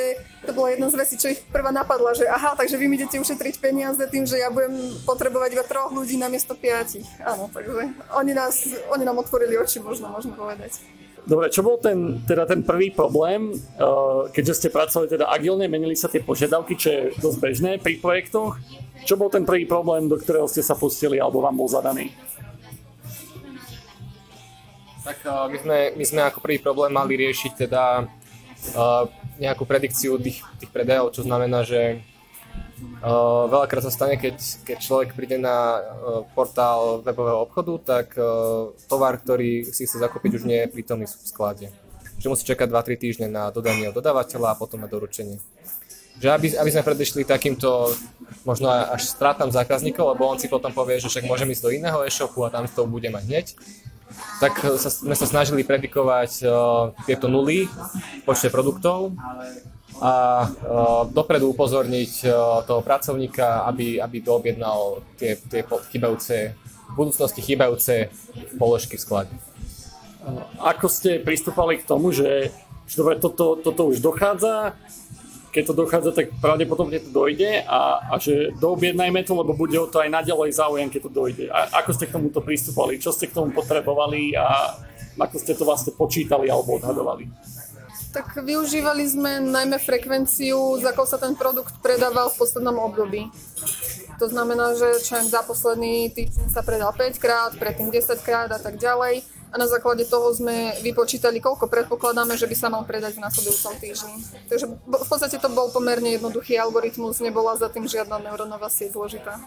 [0.49, 3.21] to bola jedna z vecí, čo ich prvá napadla, že aha, takže vy mi idete
[3.21, 7.05] ušetriť peniaze tým, že ja budem potrebovať iba troch ľudí na miesto piatich.
[7.21, 10.81] Áno, takže oni, nás, oni nám otvorili oči, možno, možno povedať.
[11.29, 13.53] Dobre, čo bol ten, teda ten prvý problém,
[14.33, 18.57] keďže ste pracovali teda agilne, menili sa tie požiadavky, čo je dosť bežné pri projektoch,
[19.05, 22.09] čo bol ten prvý problém, do ktorého ste sa pustili alebo vám bol zadaný?
[25.01, 28.05] Tak uh, my sme, my sme ako prvý problém mali riešiť teda
[28.75, 29.09] uh,
[29.41, 32.01] nejakú predikciu tých, tých predajov, čo znamená, že
[33.01, 35.83] uh, veľakrát sa stane, keď, keď človek príde na uh,
[36.37, 41.15] portál webového obchodu, tak uh, tovar, ktorý si chce zakúpiť, už nie je prítomný v
[41.27, 41.73] sklade.
[42.21, 45.41] Že musí čakať 2-3 týždne na dodanie od dodávateľa a potom na doručenie
[46.21, 47.97] že aby, aby sme predešli takýmto,
[48.45, 52.05] možno až strátam zákazníkov, lebo on si potom povie, že však môžem ísť do iného
[52.05, 53.47] e-shopu a tam to bude mať hneď.
[54.41, 59.15] Tak sa, sme sa snažili predikovať uh, tieto nuly v počte produktov
[60.01, 66.57] a uh, dopredu upozorniť uh, toho pracovníka, aby, aby doobjednal tie, tie chybajúce,
[66.91, 68.09] v budúcnosti chybajúce
[68.57, 69.33] položky v sklade.
[70.61, 72.53] Ako ste pristúpali k tomu, že,
[72.85, 74.77] že dobre, toto, toto už dochádza,
[75.51, 79.91] keď to dochádza, tak pravdepodobne to dojde a, a že doobjednajme to, lebo bude o
[79.91, 81.45] to aj naďalej záujem, keď to dojde.
[81.51, 83.03] A ako ste k tomuto pristúpali?
[83.03, 84.79] Čo ste k tomu potrebovali a
[85.19, 87.27] ako ste to vlastne počítali alebo odhadovali?
[88.11, 93.31] Tak využívali sme najmä frekvenciu, za akou sa ten produkt predával v poslednom období.
[94.19, 98.59] To znamená, že čo za posledný týždeň sa predal 5 krát, predtým 10 krát a
[98.59, 103.19] tak ďalej a na základe toho sme vypočítali, koľko predpokladáme, že by sa mal predať
[103.19, 104.15] v následujúcom týždni.
[104.47, 109.43] Takže v podstate to bol pomerne jednoduchý algoritmus, nebola za tým žiadna neurónová sieť zložitá.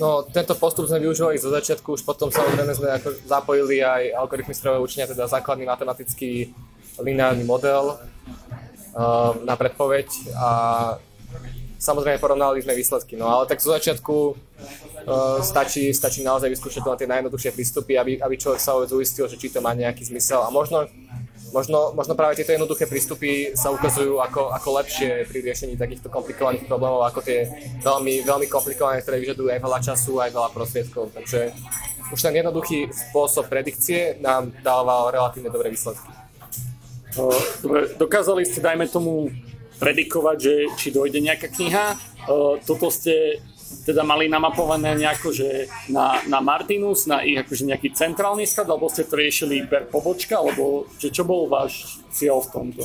[0.00, 4.56] No, tento postup sme využívali zo začiatku, už potom samozrejme sme ako zapojili aj algoritmy
[4.56, 6.56] strojového učenia, teda základný matematický
[6.96, 10.08] lineárny model uh, na predpoveď
[10.40, 10.48] a
[11.76, 13.20] samozrejme porovnali sme výsledky.
[13.20, 14.36] No ale tak zo začiatku
[15.06, 19.28] uh, stačí, stačí naozaj vyskúšať na tie najjednoduchšie prístupy, aby, aby človek sa vôbec uistil,
[19.28, 20.44] že či to má nejaký zmysel.
[20.44, 20.88] A možno,
[21.52, 26.66] možno, možno práve tieto jednoduché prístupy sa ukazujú ako, ako lepšie pri riešení takýchto komplikovaných
[26.66, 27.46] problémov, ako tie
[27.82, 31.14] veľmi, veľmi komplikované, ktoré vyžadujú aj veľa času, aj veľa prostriedkov.
[31.14, 31.50] Takže
[32.10, 36.10] už ten jednoduchý spôsob predikcie nám dával relatívne dobré výsledky.
[37.62, 39.34] Dobre, dokázali ste, dajme tomu,
[39.80, 41.96] predikovať, že či dojde nejaká kniha.
[42.68, 43.40] Toto ste
[43.86, 48.92] teda mali namapované nejako, že na, na Martinus, na ich akože nejaký centrálny sklad, alebo
[48.92, 52.82] ste to riešili per pobočka, alebo že čo bol váš cieľ v tomto?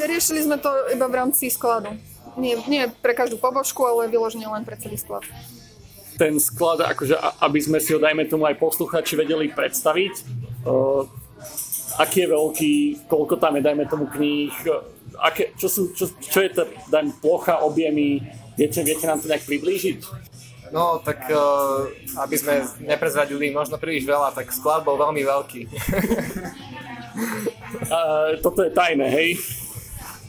[0.00, 1.92] Riešili sme to iba v rámci skladu.
[2.38, 5.26] Nie, nie pre každú pobočku, ale vyložene len pre celý sklad.
[6.14, 10.14] Ten sklad, akože aby sme si ho, dajme tomu, aj posluchači vedeli predstaviť,
[10.66, 11.02] uh,
[11.98, 12.74] aký je veľký,
[13.10, 14.54] koľko tam je, dajme tomu, kníh,
[15.18, 18.22] aké, čo, sú, čo, čo je to, dajme, plocha, objemy,
[18.58, 19.98] viete, viete nám to nejak priblížiť?
[20.68, 21.88] No, tak uh,
[22.20, 25.60] aby sme neprezradili možno príliš veľa, tak sklad bol veľmi veľký.
[27.88, 29.40] uh, toto je tajné, hej?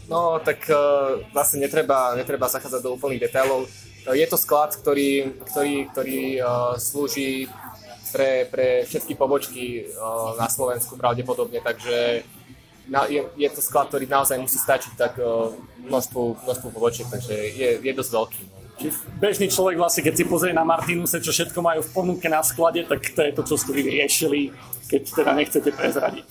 [0.07, 3.67] No, tak uh, vlastne netreba, netreba zachádzať do úplných detailov.
[4.09, 7.51] Je to sklad, ktorý, ktorý, ktorý uh, slúži
[8.15, 12.23] pre, pre všetky pobočky uh, na Slovensku pravdepodobne, takže
[12.89, 15.53] na, je, je to sklad, ktorý naozaj musí stačiť tak uh,
[15.85, 18.43] množstvu, množstvu pobočiek, takže je, je dosť veľký.
[18.79, 22.39] Čiže bežný človek vlastne, keď si pozrie na Martinuse, čo všetko majú v ponuke na
[22.39, 24.55] sklade, tak to je to, čo ste vy riešili,
[24.87, 26.29] keď teda nechcete prezradiť.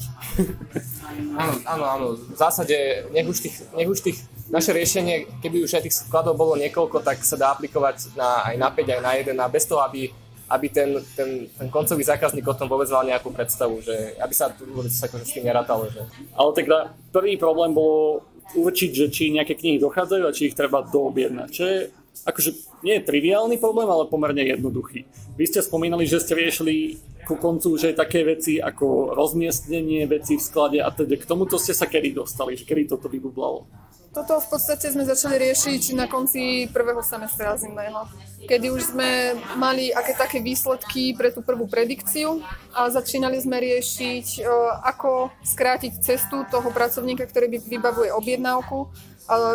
[1.36, 2.06] áno, áno, áno.
[2.16, 4.18] V zásade, nech už tých, nech už tých
[4.48, 8.56] naše riešenie, keby už aj tých skladov bolo niekoľko, tak sa dá aplikovať na, aj
[8.56, 10.08] na 5, aj na 1, a bez toho, aby
[10.48, 14.48] aby ten, ten, ten koncový zákazník o tom vôbec mal nejakú predstavu, že aby sa
[14.48, 15.92] vôbec akože s tým nerátalo.
[15.92, 16.08] Že...
[16.32, 16.76] Ale teda
[17.12, 18.24] prvý problém bolo
[18.56, 21.48] určiť, že či nejaké knihy dochádzajú a či ich treba doobjednať.
[21.52, 21.78] Čo je
[22.24, 22.50] akože
[22.82, 25.06] nie je triviálny problém, ale pomerne jednoduchý.
[25.38, 30.42] Vy ste spomínali, že ste riešili ku koncu aj také veci ako rozmiestnenie veci v
[30.42, 33.68] sklade a teda k tomuto ste sa kedy dostali, že kedy toto vybublalo?
[34.08, 38.08] Toto v podstate sme začali riešiť na konci prvého semestra zimného,
[38.48, 42.40] kedy už sme mali aké také výsledky pre tú prvú predikciu
[42.72, 44.42] a začínali sme riešiť,
[44.80, 48.88] ako skrátiť cestu toho pracovníka, ktorý vybavuje objednávku.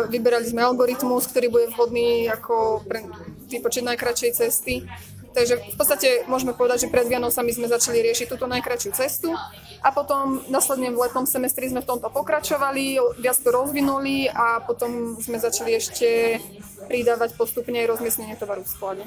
[0.06, 3.02] Vyberali sme algoritmus, ktorý bude vhodný ako pre
[3.50, 4.86] vypočet najkračšej cesty
[5.34, 9.34] Takže v podstate môžeme povedať, že pred Vianocami sme začali riešiť túto najkračšiu cestu
[9.82, 15.18] a potom následne v letnom semestri sme v tomto pokračovali, viac to rozvinuli a potom
[15.18, 16.38] sme začali ešte
[16.86, 19.04] pridávať postupne aj rozmiestnenie tovaru v sklade.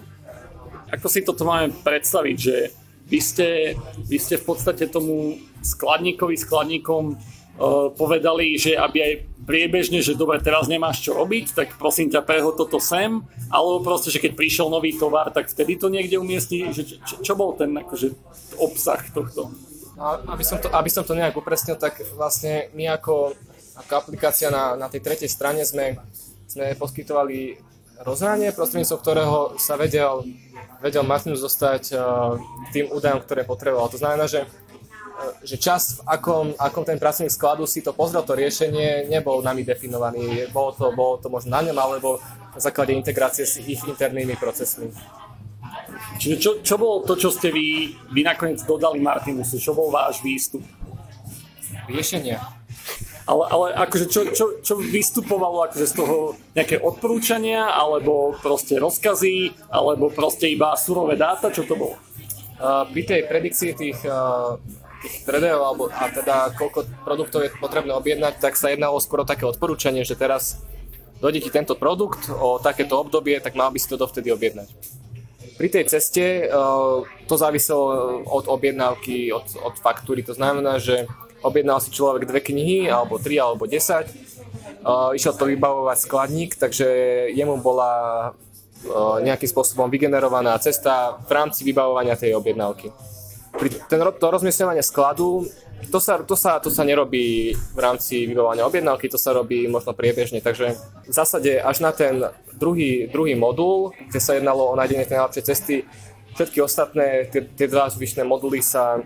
[0.91, 2.75] Ako si toto máme predstaviť, že
[3.07, 7.15] vy ste, vy ste v podstate tomu skladníkovi, skladníkom
[7.97, 9.13] povedali, že aby aj
[9.49, 14.13] priebežne, že dobre, teraz nemáš čo robiť, tak prosím ťa, preho toto sem, alebo proste,
[14.13, 17.73] že keď prišiel nový tovar, tak vtedy to niekde umiestni, že čo, čo bol ten
[17.73, 18.13] akože,
[18.61, 19.49] obsah tohto?
[19.97, 23.33] No, aby, som to, aby som to nejak upresnil, tak vlastne my ako,
[23.81, 25.97] ako aplikácia na, na tej tretej strane sme,
[26.45, 27.57] sme poskytovali
[28.05, 30.21] rozhranie, prostredníctvom ktorého sa vedel,
[30.85, 32.37] vedel Martinus dostať uh,
[32.69, 33.89] tým údajom, ktoré potreboval.
[33.89, 34.45] To znamená, že
[35.41, 39.65] že čas, v akom, akom ten pracovník skladu si to pozrel, to riešenie nebol nami
[39.65, 40.45] definovaný.
[40.53, 42.21] Bolo to, bolo to možno na ňom, alebo
[42.53, 44.93] na základe integrácie s ich internými procesmi.
[46.21, 49.57] Čiže čo, čo bolo to, čo ste vy, vy nakoniec dodali Martinusu?
[49.57, 50.61] Čo bol váš výstup?
[51.89, 52.37] Riešenia.
[53.27, 59.67] Ale, ale akože čo, čo, čo vystupovalo akože z toho nejaké odporúčania, alebo proste rozkazy,
[59.67, 61.99] alebo proste iba surové dáta, čo to bolo?
[62.57, 64.55] Uh, pri tej predikcii tých, uh,
[65.25, 70.05] predajov, alebo a teda koľko produktov je potrebné objednať, tak sa jednalo skoro také odporúčanie,
[70.07, 70.61] že teraz
[71.17, 74.69] dojde ti tento produkt o takéto obdobie, tak mal by si to dovtedy objednať.
[75.57, 80.21] Pri tej ceste uh, to záviselo od objednávky, od, od faktúry.
[80.29, 81.09] To znamená, že
[81.41, 84.13] objednal si človek dve knihy, alebo tri, alebo desať.
[84.85, 86.85] Uh, išiel to vybavovať skladník, takže
[87.33, 87.91] jemu bola
[89.25, 92.93] nejakým spôsobom vygenerovaná cesta v rámci vybavovania tej objednávky.
[93.57, 95.49] Pri ten, to rozmiestňovanie skladu,
[95.89, 99.93] to sa, to, sa, to sa nerobí v rámci vybavovania objednávky, to sa robí možno
[99.93, 102.21] priebežne, takže v zásade až na ten
[102.57, 105.75] druhý, druhý modul, kde sa jednalo o nájdenie tej najlepšej cesty,
[106.33, 109.01] všetky ostatné, tie, tie dva zvyšné moduly sa,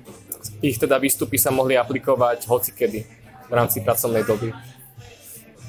[0.63, 3.07] ich teda výstupy sa mohli aplikovať hocikedy
[3.47, 4.51] v rámci pracovnej doby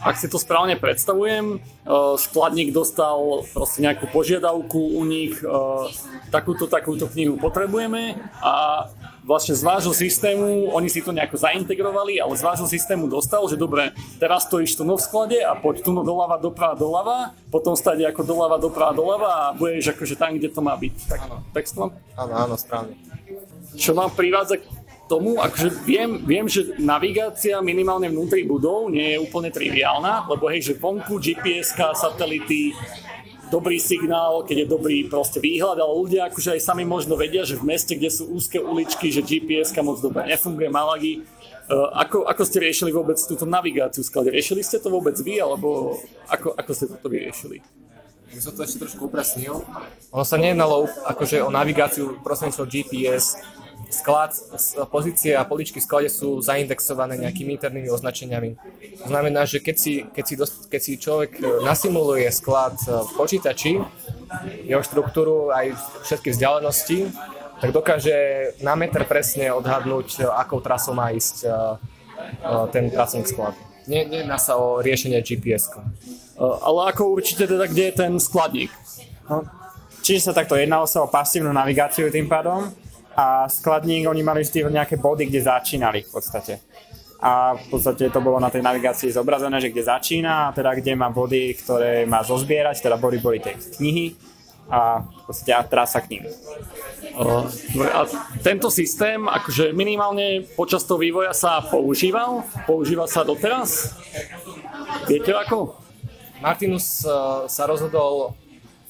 [0.02, 5.86] ak si to správne predstavujem, uh, skladník dostal proste nejakú požiadavku u nich, uh,
[6.34, 8.86] takúto, takúto knihu potrebujeme a
[9.22, 13.54] vlastne z vášho systému, oni si to nejako zaintegrovali, ale z vášho systému dostal, že
[13.54, 17.18] dobre, teraz stojíš tu no v sklade a poď tu no doľava, doprava, doľava,
[17.54, 20.94] potom stať ako doľava, doprava, doľava a budeš akože tam, kde to má byť.
[21.06, 21.36] Tak, áno.
[21.54, 21.88] textom?
[22.18, 22.98] Áno, áno, správne.
[23.78, 24.60] Čo nám privádza
[25.12, 30.72] tomu, akože viem, viem, že navigácia minimálne vnútri budov nie je úplne triviálna, lebo hej,
[30.72, 32.72] že vonku gps satelity,
[33.52, 37.60] dobrý signál, keď je dobrý proste výhľad, ale ľudia akože aj sami možno vedia, že
[37.60, 41.20] v meste, kde sú úzke uličky, že gps moc dobre nefunguje, Malagy.
[41.68, 44.32] Uh, ako, ako ste riešili vôbec túto navigáciu sklade?
[44.32, 47.60] Riešili ste to vôbec vy, alebo ako, ako ste toto vyriešili?
[48.32, 49.60] by som to ešte trošku upresnil.
[50.08, 53.36] Ono sa nejednalo akože o navigáciu prostredníctvom GPS,
[53.92, 54.32] sklad,
[54.88, 58.56] pozície a poličky v sklade sú zaindexované nejakými internými označeniami.
[59.04, 63.04] To znamená, že keď si, keď si, dost, keď si človek e, nasimuluje sklad e,
[63.04, 63.72] v počítači,
[64.64, 65.76] jeho štruktúru aj
[66.08, 67.12] všetky vzdialenosti,
[67.60, 68.16] tak dokáže
[68.64, 71.46] na meter presne odhadnúť, e, akou trasou má ísť
[72.70, 73.54] ten pracovník sklad.
[73.90, 75.74] Nejedná sa o riešenie gps
[76.38, 78.70] Ale ako určite teda, kde je ten skladník?
[79.26, 79.42] No,
[80.06, 82.70] čiže sa takto jednalo sa o pasívnu navigáciu tým pádom
[83.16, 86.60] a skladník, oni mali vždy nejaké body, kde začínali v podstate.
[87.22, 90.98] A v podstate to bolo na tej navigácii zobrazené, že kde začína a teda kde
[90.98, 94.18] má body, ktoré má zozbierať, teda body boli tej knihy
[94.66, 96.24] a v podstate trasa k ním.
[97.92, 98.08] A
[98.42, 102.42] tento systém, akože minimálne počas toho vývoja sa používal?
[102.66, 103.94] Používa sa doteraz?
[105.06, 105.78] Viete ako?
[106.42, 108.34] Martinus uh, sa rozhodol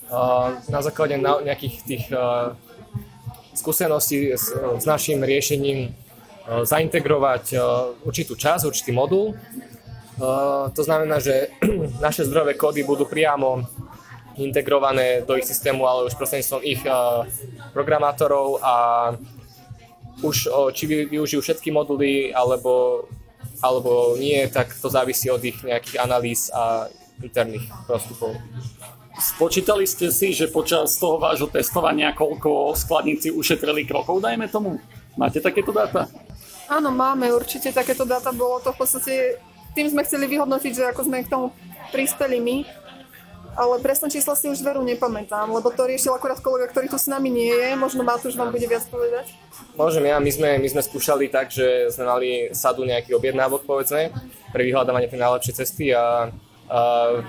[0.08, 2.56] uh, na základe na nejakých tých uh,
[3.54, 5.90] skúsenosti s, s našim riešením e,
[6.64, 7.56] zaintegrovať e,
[8.04, 9.32] určitú časť, určitý modul.
[9.32, 9.34] E,
[10.72, 11.52] to znamená, že
[12.06, 13.64] naše zdrojové kódy budú priamo
[14.40, 16.80] integrované do ich systému, ale už prostredníctvom ich
[17.76, 18.74] programátorov a
[20.24, 23.04] už či využijú všetky moduly alebo,
[23.60, 26.88] alebo nie, tak to závisí od ich nejakých analýz a
[27.20, 28.32] interných postupov.
[29.22, 34.82] Spočítali ste si, že počas toho vášho testovania koľko skladníci ušetrili krokov, dajme tomu?
[35.14, 36.10] Máte takéto dáta?
[36.66, 38.34] Áno, máme určite takéto dáta.
[38.34, 39.14] Bolo to v podstate,
[39.78, 41.54] tým sme chceli vyhodnotiť, že ako sme k tomu
[41.94, 42.66] prispeli my,
[43.54, 47.06] ale presné čísla si už veru nepamätám, lebo to riešil akurát kolega, ktorý tu s
[47.06, 47.76] nami nie je.
[47.76, 49.30] Možno Matúš vám bude viac povedať.
[49.76, 54.10] Môžem ja, my sme, my sme skúšali tak, že sme mali sadu nejakých objednávok, povedzme,
[54.50, 56.32] pre vyhľadávanie tej najlepšej cesty a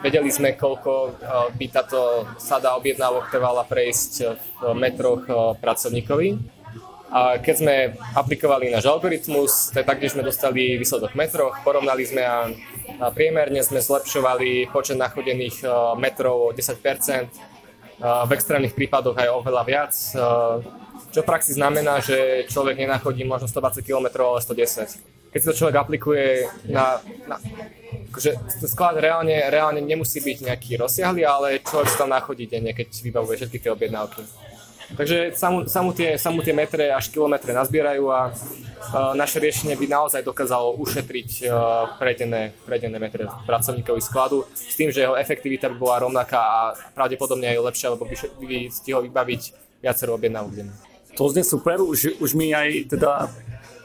[0.01, 1.17] Vedeli sme, koľko
[1.57, 5.25] by táto sada objednávok trvala prejsť v metroch
[5.59, 6.61] pracovníkovi.
[7.13, 7.75] A keď sme
[8.17, 12.49] aplikovali náš algoritmus, tak taktiež sme dostali výsledok v metroch, porovnali sme a,
[13.13, 15.61] priemerne sme zlepšovali počet nachodených
[16.01, 19.93] metrov o 10%, uh, v extrémnych prípadoch aj oveľa viac,
[21.13, 25.22] čo v praxi znamená, že človek nenachodí možno 120 km, ale 110.
[25.33, 27.41] Keď si to človek aplikuje na, na
[28.13, 28.37] akože
[28.69, 33.41] sklad reálne, reálne nemusí byť nejaký rozsiahly, ale človek sa tam nachodí denne, keď vybavuje
[33.41, 34.21] všetky tie objednávky.
[34.93, 39.89] Takže samú, samú, tie, samú tie metre až kilometre nazbierajú a uh, naše riešenie by
[39.89, 45.77] naozaj dokázalo ušetriť uh, predené, predené metre pracovníkovi skladu s tým, že jeho efektivita by
[45.81, 46.59] bola rovnaká a
[46.93, 48.15] pravdepodobne aj lepšia, lebo by,
[48.45, 49.41] by stihol vybaviť
[49.81, 50.73] viacero objednávok denne.
[51.17, 53.33] To znie super, už, už mi aj teda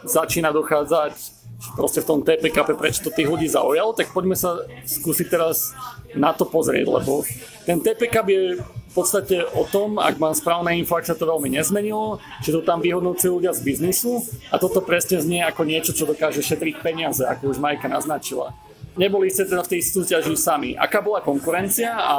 [0.05, 1.38] začína dochádzať
[1.75, 5.75] proste v tom TPKP, prečo to tých ľudí zaujalo, tak poďme sa skúsiť teraz
[6.15, 7.27] na to pozrieť, lebo
[7.67, 11.53] ten TPK je v podstate o tom, ak mám správne info, ak sa to veľmi
[11.53, 16.09] nezmenilo, že to tam vyhodnocujú ľudia z biznisu a toto presne znie ako niečo, čo
[16.09, 18.55] dokáže šetriť peniaze, ako už Majka naznačila.
[18.99, 20.75] Neboli ste teda v tej súťaži sami.
[20.75, 22.17] Aká bola konkurencia a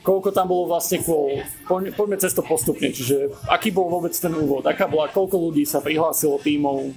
[0.00, 4.64] koľko tam bolo vlastne kvôl, poďme cez to postupne, čiže aký bol vôbec ten úvod,
[4.64, 6.88] aká bola, koľko ľudí sa prihlásilo tímov,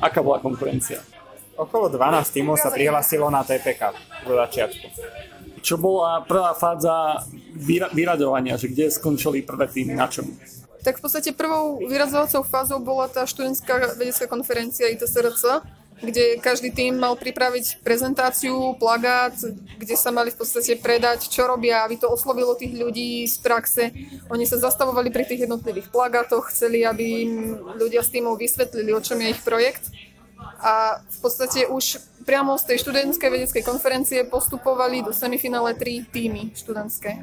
[0.00, 1.02] aká bola konkurencia?
[1.54, 3.94] Okolo 12 tímov sa prihlásilo na TPK
[4.26, 4.86] do začiatku.
[5.62, 7.22] Čo bola prvá fáza
[7.94, 10.28] vyradovania, že kde skončili prvé týmy, na čom?
[10.84, 15.64] Tak v podstate prvou vyrazovacou fázou bola tá študentská vedecká konferencia ITSRC,
[16.02, 19.34] kde každý tým mal pripraviť prezentáciu, plagát,
[19.78, 23.82] kde sa mali v podstate predať, čo robia, aby to oslovilo tých ľudí z praxe.
[24.30, 27.32] Oni sa zastavovali pri tých jednotlivých plagátoch, chceli, aby im
[27.78, 29.94] ľudia s týmov vysvetlili, o čom je ich projekt.
[30.60, 36.56] A v podstate už priamo z tej študentskej vedeckej konferencie postupovali do semifinále tri týmy
[36.56, 37.20] študentské.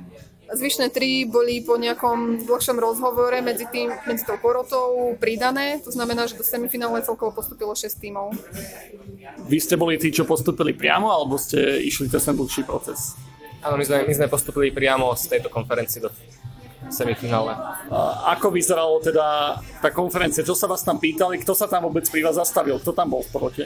[0.52, 6.28] Zvyšné tri boli po nejakom dlhšom rozhovore medzi, tým, medzi tou porotou pridané, to znamená,
[6.28, 8.36] že do semifinále celkovo postupilo 6 tímov.
[9.48, 13.16] Vy ste boli tí, čo postupili priamo, alebo ste išli cez ten dlhší proces?
[13.64, 16.12] Áno, my sme, my sme postupili priamo z tejto konferencie do
[16.92, 17.56] semifinále.
[18.36, 20.44] Ako vyzeralo teda tá konferencia?
[20.44, 21.40] Čo sa vás tam pýtali?
[21.40, 22.76] Kto sa tam vôbec pri vás zastavil?
[22.82, 23.66] Kto tam bol v porote?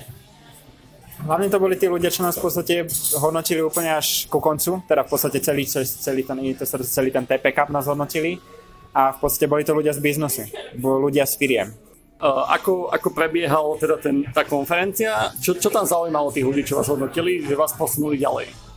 [1.26, 2.86] Hlavne to boli tí ľudia, čo nás v podstate
[3.18, 6.38] hodnotili úplne až ku koncu, teda v podstate celý, celý, ten,
[6.86, 8.38] celý ten TP Cup nás hodnotili
[8.94, 10.46] a v podstate boli to ľudia z biznesu,
[10.78, 11.74] boli ľudia z firiem.
[12.22, 15.34] Ako, ako prebiehala teda ten, tá konferencia?
[15.42, 18.75] Čo, čo tam zaujímalo tých ľudí, čo vás hodnotili, že vás posunuli ďalej?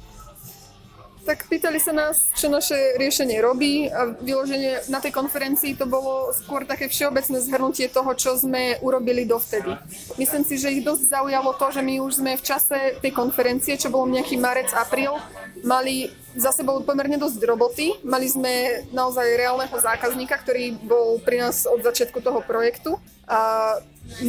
[1.28, 6.32] Tak pýtali sa nás, čo naše riešenie robí a vyloženie na tej konferencii to bolo
[6.32, 9.76] skôr také všeobecné zhrnutie toho, čo sme urobili dovtedy.
[10.16, 13.76] Myslím si, že ich dosť zaujalo to, že my už sme v čase tej konferencie,
[13.76, 15.20] čo bolo nejaký marec, apríl,
[15.60, 17.86] mali za sebou pomerne dosť roboty.
[18.06, 22.96] Mali sme naozaj reálneho zákazníka, ktorý bol pri nás od začiatku toho projektu.
[23.28, 23.76] A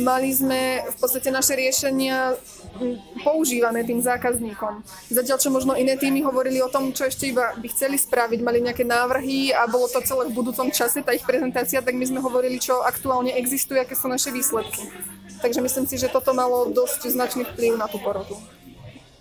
[0.03, 2.35] mali sme v podstate naše riešenia
[3.23, 4.83] používané tým zákazníkom.
[5.09, 8.59] Zatiaľ, čo možno iné týmy hovorili o tom, čo ešte iba by chceli spraviť, mali
[8.59, 12.19] nejaké návrhy a bolo to celé v budúcom čase, tá ich prezentácia, tak my sme
[12.19, 14.83] hovorili, čo aktuálne existuje, aké sú naše výsledky.
[15.39, 18.35] Takže myslím si, že toto malo dosť značný vplyv na tú porotu.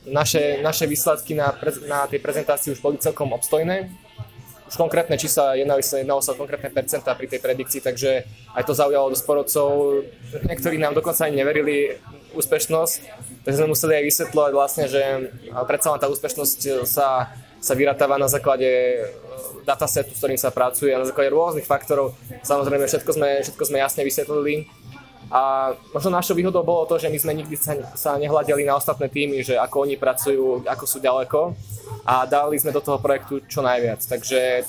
[0.08, 1.54] Naše, naše výsledky na,
[1.86, 3.92] na tej prezentácii už boli celkom obstojné
[4.68, 8.76] už konkrétne čísla, jednalo sa, jednalo sa konkrétne percentá pri tej predikcii, takže aj to
[8.76, 9.68] zaujalo do porodcov.
[10.44, 11.96] Niektorí nám dokonca ani neverili
[12.36, 13.00] úspešnosť,
[13.48, 15.02] takže sme museli aj vysvetľovať vlastne, že
[15.64, 18.96] predsa len tá úspešnosť sa, sa vyratáva na základe e,
[19.64, 22.14] datasetu, s ktorým sa pracuje a na základe rôznych faktorov.
[22.44, 24.68] Samozrejme, všetko sme, všetko sme jasne vysvetlili.
[25.28, 29.44] A možno našou výhodou bolo to, že my sme nikdy sa, nehľadili na ostatné týmy,
[29.44, 31.52] že ako oni pracujú, ako sú ďaleko
[32.08, 34.00] a dali sme do toho projektu čo najviac.
[34.00, 34.64] Takže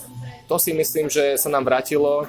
[0.52, 2.28] to si myslím, že sa nám vrátilo,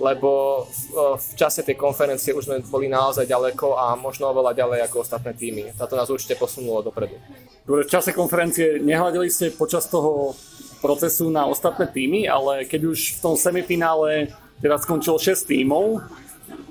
[0.00, 4.88] lebo v, v čase tej konferencie už sme boli naozaj ďaleko a možno oveľa ďalej
[4.88, 5.76] ako ostatné týmy.
[5.76, 7.20] Táto nás určite posunulo dopredu.
[7.68, 10.34] V čase konferencie nehľadili ste počas toho
[10.82, 16.02] procesu na ostatné týmy, ale keď už v tom semifinále teda skončilo 6 tímov,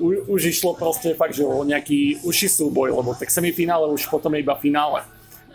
[0.02, 4.34] u, už išlo proste fakt, že o nejaký uši súboj, lebo tak semifinále už potom
[4.34, 5.06] je iba finále.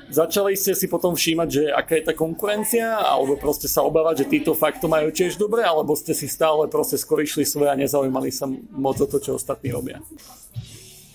[0.06, 4.38] Začali ste si potom všímať, že aká je tá konkurencia, alebo proste sa obávať, že
[4.38, 7.76] títo fakt to majú tiež dobre, alebo ste si stále proste skôr išli svoje a
[7.76, 9.98] nezaujímali sa moc o to, čo ostatní robia?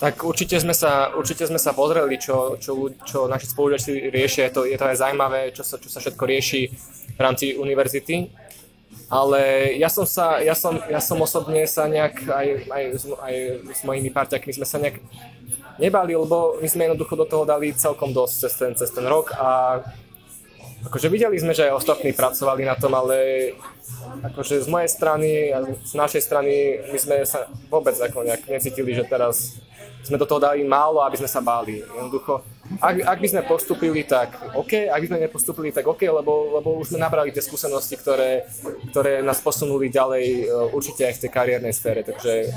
[0.01, 4.49] Tak určite sme sa, určite sme sa pozreli, čo, čo, čo naši spolužiaci riešia.
[4.49, 6.61] Je to, je to aj zaujímavé, čo sa, čo sa všetko rieši
[7.15, 8.27] v rámci univerzity.
[9.11, 12.83] Ale ja som, sa, ja som, ja som osobne sa nejak, aj, aj,
[13.19, 13.33] aj
[13.75, 15.03] s mojimi parťakmi sme sa nejak
[15.75, 19.35] nebali, lebo my sme jednoducho do toho dali celkom dosť cez ten, cez ten rok
[19.35, 19.83] a
[20.87, 23.51] akože videli sme, že aj ostatní pracovali na tom, ale
[24.31, 28.95] akože z mojej strany a z našej strany my sme sa vôbec ako nejak necítili,
[28.95, 29.59] že teraz
[30.07, 31.83] sme do toho dali málo, aby sme sa báli.
[31.83, 32.41] Jednoducho,
[32.79, 36.79] ak, ak by sme postupili, tak OK, ak by sme nepostupili, tak OK, lebo, lebo
[36.79, 38.47] už sme nabrali tie skúsenosti, ktoré,
[38.93, 42.53] ktoré nás posunuli ďalej e, určite aj v tej kariérnej sfére, takže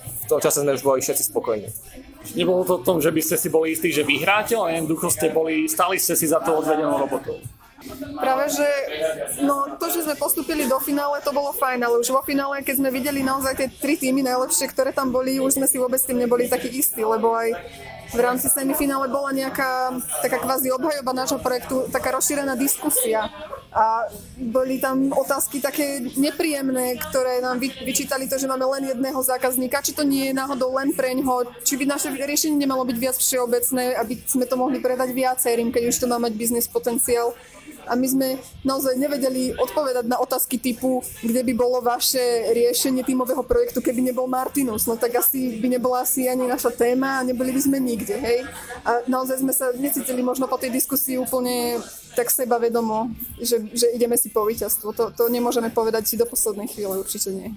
[0.00, 1.68] v tom čase sme už boli všetci spokojní.
[2.38, 5.34] Nebolo to o tom, že by ste si boli istí, že vyhráte, ale jednoducho ste
[5.34, 7.40] boli, stali ste si za to odvedenou robotou.
[8.20, 8.68] Práve, že
[9.40, 12.76] no, to, že sme postupili do finále, to bolo fajn, ale už vo finále, keď
[12.76, 16.20] sme videli naozaj tie tri týmy najlepšie, ktoré tam boli, už sme si vôbec tým
[16.20, 17.56] neboli takí istí, lebo aj
[18.10, 23.30] v rámci semifinále bola nejaká taká kvázi obhajoba nášho projektu, taká rozšírená diskusia.
[23.70, 29.78] A boli tam otázky také nepríjemné, ktoré nám vyčítali to, že máme len jedného zákazníka,
[29.78, 33.14] či to nie je náhodou len pre ňoho, či by naše riešenie nemalo byť viac
[33.14, 37.30] všeobecné, aby sme to mohli predať viacerým, keď už to má mať biznis potenciál.
[37.90, 38.28] a my sme
[38.62, 42.22] naozaj nevedeli odpovedať na otázky typu, kde by bolo vaše
[42.54, 44.86] riešenie tímového projektu, keby nebol Martinus.
[44.86, 48.46] No tak asi by nebola asi ani naša téma a neboli by sme nikde, hej.
[48.86, 51.82] A naozaj sme sa necítili možno po tej diskusii úplne
[52.14, 54.92] tak seba vedomo, že, že ideme si po víťazstvo.
[54.94, 57.54] To, to nemôžeme povedať si do poslednej chvíle, určite nie.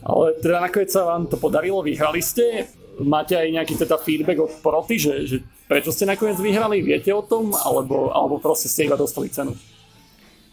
[0.00, 2.68] Ale teda nakoniec sa vám to podarilo, vyhrali ste.
[3.00, 5.36] Máte aj nejaký teda feedback od poroty, že, že
[5.68, 6.84] prečo ste nakoniec vyhrali?
[6.84, 7.52] Viete o tom?
[7.52, 9.56] Alebo, alebo proste ste iba dostali cenu?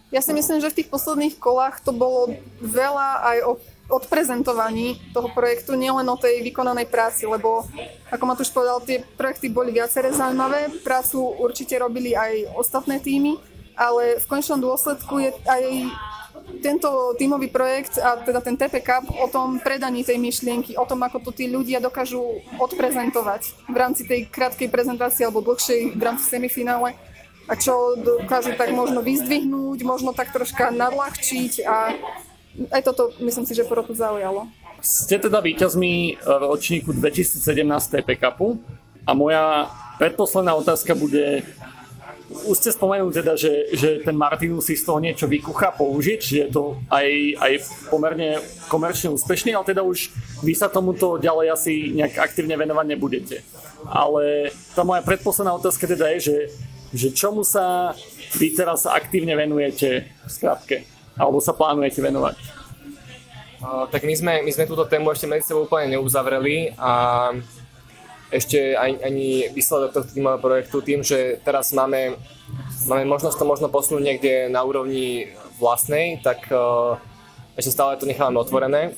[0.08, 2.32] Ja si myslím, že v tých posledných kolách to bolo
[2.64, 3.52] veľa aj o
[3.88, 7.64] odprezentovaní toho projektu, nielen o tej vykonanej práci, lebo
[8.12, 13.40] ako Matúš povedal, tie projekty boli viaceré zaujímavé, prácu určite robili aj ostatné týmy,
[13.80, 15.64] ale v končnom dôsledku je aj
[16.64, 21.04] tento tímový projekt a teda ten TP Cup o tom predaní tej myšlienky, o tom,
[21.04, 22.24] ako to tí ľudia dokážu
[22.60, 26.96] odprezentovať v rámci tej krátkej prezentácie alebo dlhšej v rámci semifinále
[27.48, 31.76] a čo dokážu tak možno vyzdvihnúť, možno tak troška nadľahčiť a
[32.74, 34.50] aj toto myslím si, že porotu zaujalo.
[34.82, 37.42] Ste teda víťazmi v ročníku 2017
[37.94, 38.10] TP
[39.08, 41.42] a moja predposledná otázka bude,
[42.46, 46.38] už ste spomenuli teda, že, že ten Martinus si z toho niečo vykucha použiť, že
[46.46, 47.08] je to aj,
[47.40, 47.54] aj
[47.90, 48.38] pomerne
[48.70, 50.12] komerčne úspešný, ale teda už
[50.44, 53.38] vy sa tomuto ďalej asi nejak aktívne venovať nebudete.
[53.88, 56.38] Ale tá moja predposledná otázka teda je, že,
[56.94, 57.96] že čomu sa
[58.36, 60.84] vy teraz aktívne venujete v skratke,
[61.18, 62.38] alebo sa plánujete venovať?
[63.58, 67.34] Uh, tak my sme, my sme túto tému ešte medzi sebou úplne neuzavreli a
[68.30, 72.20] ešte ani, ani výsledok tohto týmového projektu tým, že teraz máme,
[72.86, 77.02] máme možnosť to možno posunúť niekde na úrovni vlastnej, tak uh,
[77.58, 78.94] ešte stále to nechávame otvorené.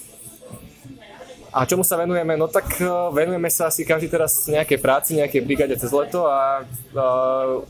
[1.49, 2.37] A čomu sa venujeme?
[2.37, 6.67] No tak uh, venujeme sa asi každý teraz nejakej práci, nejakej brigade cez leto a
[6.93, 7.63] uh,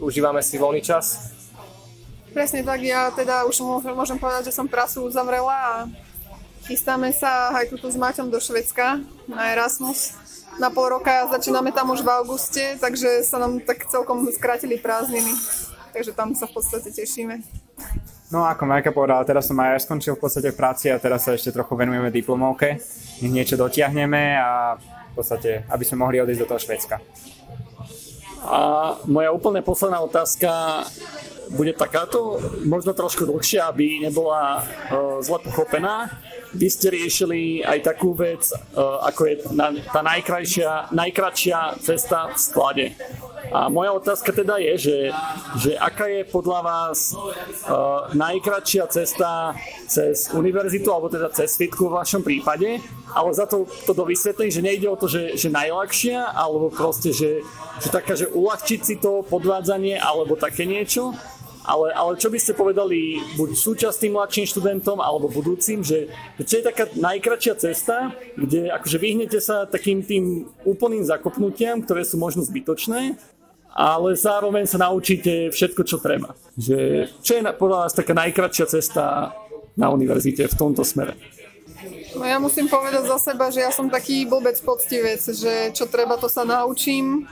[0.00, 1.34] užívame si voľný čas.
[2.38, 5.74] Presne tak, ja teda už môžem povedať, že som prasu uzavrela a
[6.70, 10.14] chystáme sa aj tuto s Maťom do Švedska na Erasmus
[10.62, 15.34] na pol roka, začíname tam už v auguste, takže sa nám tak celkom skrátili prázdniny.
[15.90, 17.42] Takže tam sa v podstate tešíme.
[18.30, 21.34] No ako Majka povedala, teraz som aj skončil v podstate v práci a teraz sa
[21.34, 22.78] ešte trochu venujeme diplomovke.
[23.18, 27.02] Nech niečo dotiahneme a v podstate, aby sme mohli odísť do toho Švedska.
[28.46, 28.58] A
[29.10, 30.86] moja úplne posledná otázka
[31.50, 36.12] bude takáto, možno trošku dlhšia, aby nebola uh, zle pochopená.
[36.56, 42.36] Vy ste riešili aj takú vec, uh, ako je na, tá najkrajšia, najkračšia cesta v
[42.40, 42.86] sklade.
[43.48, 44.98] A moja otázka teda je, že,
[45.56, 49.56] že aká je podľa vás uh, najkračšia cesta
[49.88, 52.80] cez univerzitu, alebo teda cez fitku v vašom prípade,
[53.16, 57.08] ale za to, to do vysvetlení, že nejde o to, že, že najľahšia, alebo proste,
[57.08, 57.40] že,
[57.80, 61.16] že taká, že uľahčiť si to podvádzanie, alebo také niečo,
[61.68, 66.08] ale, ale čo by ste povedali buď súčasným mladším študentom alebo budúcim, že,
[66.40, 72.16] čo je taká najkračšia cesta, kde akože vyhnete sa takým tým úplným zakopnutiam, ktoré sú
[72.16, 73.20] možno zbytočné,
[73.68, 76.32] ale zároveň sa naučíte všetko, čo treba.
[76.56, 79.36] Že, čo je podľa vás taká najkračšia cesta
[79.76, 81.14] na univerzite v tomto smere?
[82.16, 86.16] No ja musím povedať za seba, že ja som taký blbec poctivec, že čo treba,
[86.16, 87.28] to sa naučím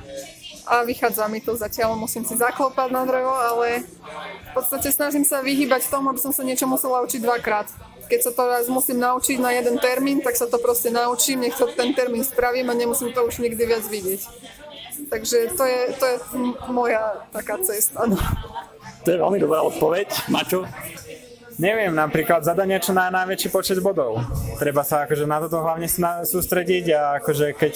[0.66, 3.86] a vychádza mi to zatiaľ, musím si zaklopať na drevo, ale
[4.50, 7.70] v podstate snažím sa vyhýbať tomu, aby som sa niečo musela učiť dvakrát.
[8.10, 11.54] Keď sa to raz musím naučiť na jeden termín, tak sa to proste naučím, nech
[11.54, 14.22] to ten termín spravím a nemusím to už nikdy viac vidieť.
[15.06, 16.16] Takže to je, to je
[16.70, 18.06] moja taká cesta.
[18.06, 18.18] No.
[19.06, 20.26] To je veľmi dobrá odpoveď.
[20.26, 20.66] Mačo?
[21.57, 24.20] Neviem, napríklad zadania čo na najväčší počet bodov.
[24.61, 25.88] Treba sa akože na toto hlavne
[26.28, 27.74] sústrediť a akože keď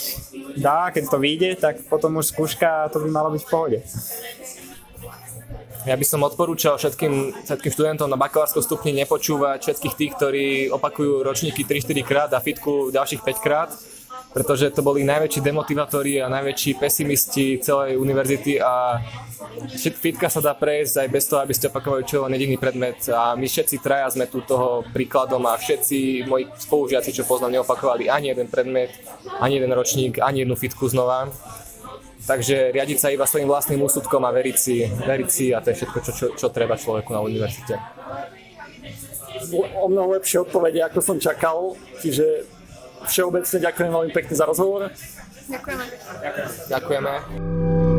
[0.61, 3.78] dá, keď to vyjde, tak potom už skúška a to by malo byť v pohode.
[5.89, 11.24] Ja by som odporúčal všetkým, všetkým študentom na bakalárskom stupni nepočúvať všetkých tých, ktorí opakujú
[11.24, 13.72] ročníky 3-4 krát a fitku ďalších 5 krát,
[14.31, 19.03] pretože to boli najväčší demotivátori a najväčší pesimisti celej univerzity a
[19.74, 23.35] fitka sa dá prejsť aj bez toho, aby ste opakovali čo len jediný predmet a
[23.35, 28.31] my všetci traja sme tu toho príkladom a všetci moji spolužiaci, čo poznám, neopakovali ani
[28.31, 28.95] jeden predmet,
[29.43, 31.26] ani jeden ročník, ani jednu fitku znova.
[32.20, 35.83] Takže riadiť sa iba svojim vlastným úsudkom a veriť si, veriť si a to je
[35.83, 37.74] všetko, čo, čo, čo treba človeku na univerzite.
[39.59, 42.47] O mnoho lepšie odpovede, ako som čakal, čiže
[43.09, 44.91] všeobecne ďakujem veľmi pekne za rozhovor.
[45.51, 45.85] Ďakujeme.
[46.69, 47.89] Ďakujeme.